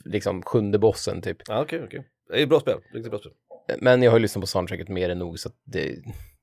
[0.06, 1.38] liksom sjunde bossen typ.
[1.48, 2.08] Ja, okej, okej.
[2.30, 3.32] Det är ett bra spel, riktigt bra spel.
[3.82, 5.96] Men jag har ju lyssnat på soundtracket mer än nog så att det...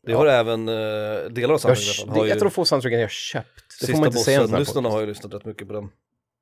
[0.07, 1.77] Det har även uh, delar av Jag,
[2.15, 3.81] det ju- ett av de få soundtracken jag köpt.
[3.81, 5.89] Det får man inte säga en lyssnarna har ju lyssnat rätt mycket på den.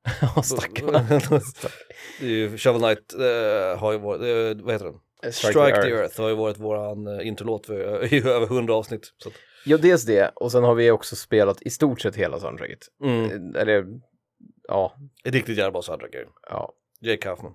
[0.36, 0.98] Ja, stackarna.
[2.20, 4.20] Det är ju, Shovel Knight eh, har ju varit,
[4.58, 5.32] eh, vad heter den?
[5.32, 6.20] Strike, the Earth.
[6.20, 9.12] har ju varit våran uh, introlåt för, i över hundra avsnitt.
[9.22, 9.30] Så
[9.66, 10.30] Ja, dels det.
[10.34, 12.78] Och sen har vi också spelat i stort sett hela soundtracket.
[13.04, 13.54] mm.
[13.56, 13.84] Eller,
[14.68, 16.10] ja, Ett riktigt jävla bra soundtrack
[16.50, 16.72] ja.
[17.00, 17.52] Jake Kaufman.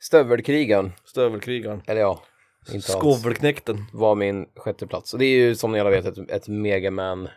[0.00, 1.82] Stövelkrigaren, Stövelkrigaren.
[1.86, 2.22] eller ja,
[2.68, 3.84] inte Skovelknäkten.
[3.92, 5.12] var min sjätte plats.
[5.12, 7.28] Och det är ju som ni alla vet ett, ett Megaman,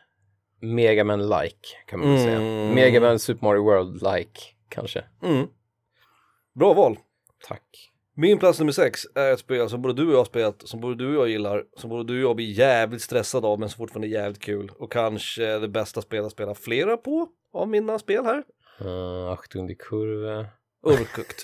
[0.61, 2.35] Megaman-like kan man väl säga.
[2.35, 2.75] Mm.
[2.75, 5.03] Megaman Super Mario World-like, kanske.
[5.23, 5.47] Mm.
[6.53, 6.99] Bra val.
[7.47, 7.91] Tack.
[8.17, 10.79] Min plats nummer sex är ett spel som både du och jag har spelat, som
[10.79, 13.69] både du och jag gillar, som både du och jag blir jävligt stressad av men
[13.69, 14.71] som fortfarande är jävligt kul.
[14.79, 18.43] Och kanske det bästa spelet att spela flera på av mina spel här.
[18.81, 20.47] Uh, Achtung die Kurve.
[20.83, 21.35] Overcooked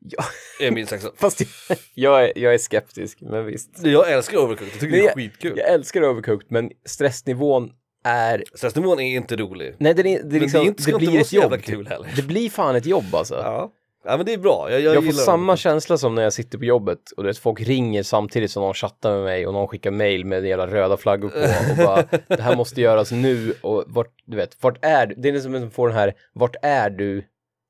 [0.00, 0.24] Ja,
[0.60, 1.10] är min sexa.
[1.16, 3.70] fast jag, jag, är, jag är skeptisk, men visst.
[3.82, 5.52] Jag älskar Overcooked, jag tycker det är Det- skitkul.
[5.58, 7.70] Jag älskar Overcooked, men stressnivån
[8.04, 8.44] är...
[8.54, 9.74] Stressnivån är inte rolig.
[9.78, 11.62] Nej, det, är, det, är Men liksom, det, är inte, det blir ett jobb.
[11.62, 12.08] kul heller.
[12.16, 13.34] Det blir fan ett jobb alltså.
[13.34, 13.72] Ja.
[14.04, 14.68] ja, men det är bra.
[14.70, 15.58] Jag, jag, Jag får samma Overcooked.
[15.58, 18.74] känsla som när jag sitter på jobbet och du vet, folk ringer samtidigt som någon
[18.74, 21.38] chattar med mig och någon skickar mail med jävla röda flaggor på
[21.70, 22.04] och bara
[22.36, 25.14] det här måste göras nu och vart, du vet, vart är du?
[25.14, 27.24] Det är liksom som att få den här, vart är du?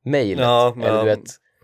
[0.04, 0.38] Mailet.
[0.40, 0.98] Ja, Eller ja.
[1.02, 1.20] du vet,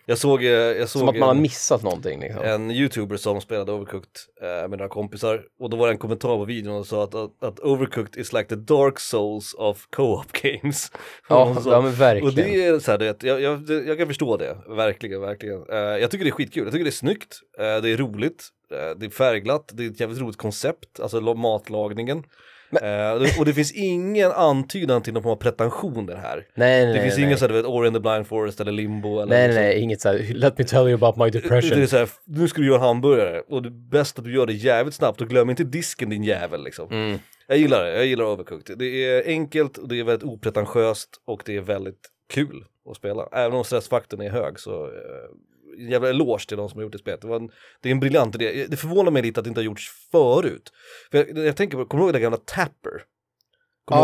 [0.07, 2.43] Jag såg, eh, jag såg som att man har missat någonting liksom.
[2.43, 4.11] en youtuber som spelade Overcooked
[4.43, 7.15] eh, med några kompisar och då var det en kommentar på videon och sa att,
[7.15, 10.93] att, att Overcooked is like the dark souls of co-op games.
[11.29, 12.29] Ja, ja men verkligen.
[12.29, 15.65] och det är så här, det, jag, jag, jag kan förstå det, verkligen, verkligen.
[15.71, 18.49] Eh, jag tycker det är skitkul, jag tycker det är snyggt, eh, det är roligt,
[18.73, 22.25] eh, det är färgglatt, det är ett jävligt roligt koncept, alltså matlagningen.
[22.73, 22.81] Eh,
[23.21, 26.47] det- och det finns ingen antydan till någon form av pretensioner här.
[26.55, 27.49] nej, nej, Det finns nej.
[27.49, 30.01] du vet, Ori and the Blind Forest eller Limbo eller Nej, nej, liksom- nej, inget
[30.01, 31.83] så här, let me tell you about my det depression.
[31.83, 34.47] är så här, nu ska du göra hamburgare och det är bäst att du gör
[34.47, 36.89] det jävligt snabbt och glöm inte disken din jävel liksom.
[36.91, 37.19] Mm.
[37.47, 38.79] Jag gillar det, jag gillar Overcooked.
[38.79, 42.01] Det är enkelt och det är väldigt opretentiöst och det är väldigt
[42.33, 43.29] kul att spela.
[43.33, 44.91] Även om stressfaktorn är hög så
[45.79, 47.21] eh, jävla eloge till de som har gjort det spelet.
[47.21, 47.51] Det, var en,
[47.81, 48.67] det är en briljant idé.
[48.69, 50.73] Det förvånar mig lite att det inte har gjorts förut.
[51.11, 52.91] För jag, jag tänker på, kommer du ihåg den gamla Tapper?
[53.89, 53.95] Du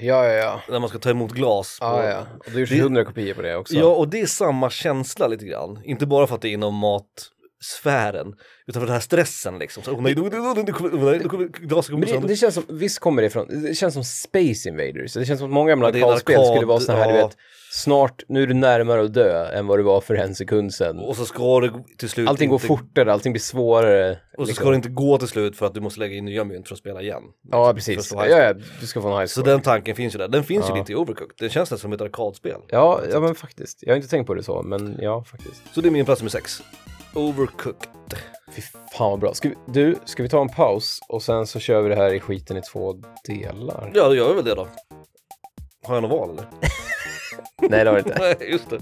[0.00, 0.60] Ja, ja, ja.
[0.68, 1.78] När man ska ta emot glas.
[1.80, 2.26] på- Ja, ja.
[2.46, 3.74] Och det gjorts Det- hundra kopior på det också.
[3.74, 5.80] Ja, och det är samma känsla lite grann.
[5.84, 6.74] Inte bara för att det är inom
[7.60, 8.34] matsfären,
[8.66, 9.82] utan för den här stressen liksom.
[9.82, 10.30] Så, oh, nej, kommer-
[11.66, 14.68] glaset kommer Men det, det känns som, visst kommer det ifrån, det känns som Space
[14.68, 15.12] Invaders.
[15.12, 17.26] Det känns som att många gamla Ja, arkadspel arkad, skulle vara såna här, du ja.
[17.26, 17.36] vet,
[17.72, 20.98] snart, nu är du närmare att dö än vad du var för en sekund sedan.
[20.98, 24.10] Och så ska det till slut Allting går inte, fortare, allting blir svårare.
[24.10, 24.54] Och så liksom.
[24.54, 26.74] ska det inte gå till slut för att du måste lägga in nya mynt för
[26.74, 27.22] att spela igen.
[27.50, 28.12] Ja, precis.
[28.12, 29.50] Ja, ja, du ska få en high Så score.
[29.52, 30.28] den tanken finns ju där.
[30.28, 30.74] Den finns Ja.
[30.74, 31.34] ju lite i Overcooked.
[31.38, 32.60] Den känns nästan som ett arkadspel.
[32.68, 33.78] Ja, ja, men faktiskt.
[33.82, 35.62] Jag har inte tänkt på det så, men ja, faktiskt.
[35.74, 36.62] Så det är min plats nummer sex.
[37.16, 38.18] Overcooked.
[38.52, 39.34] Fy fan vad bra.
[39.34, 42.14] Ska vi, du, ska vi ta en paus och sen så kör vi det här
[42.14, 42.94] i skiten i två
[43.26, 43.92] delar?
[43.94, 44.68] Ja, då gör vi väl det då.
[45.84, 46.46] Har jag något val eller?
[47.70, 48.16] Nej, det har vi inte.
[48.40, 48.80] Nej, just det.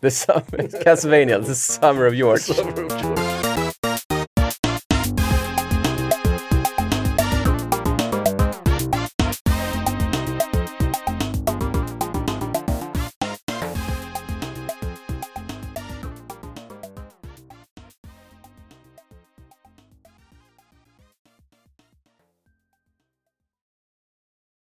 [0.00, 2.38] The Summer, Castlevania, The Summer of George.
[2.38, 3.47] Summer of George.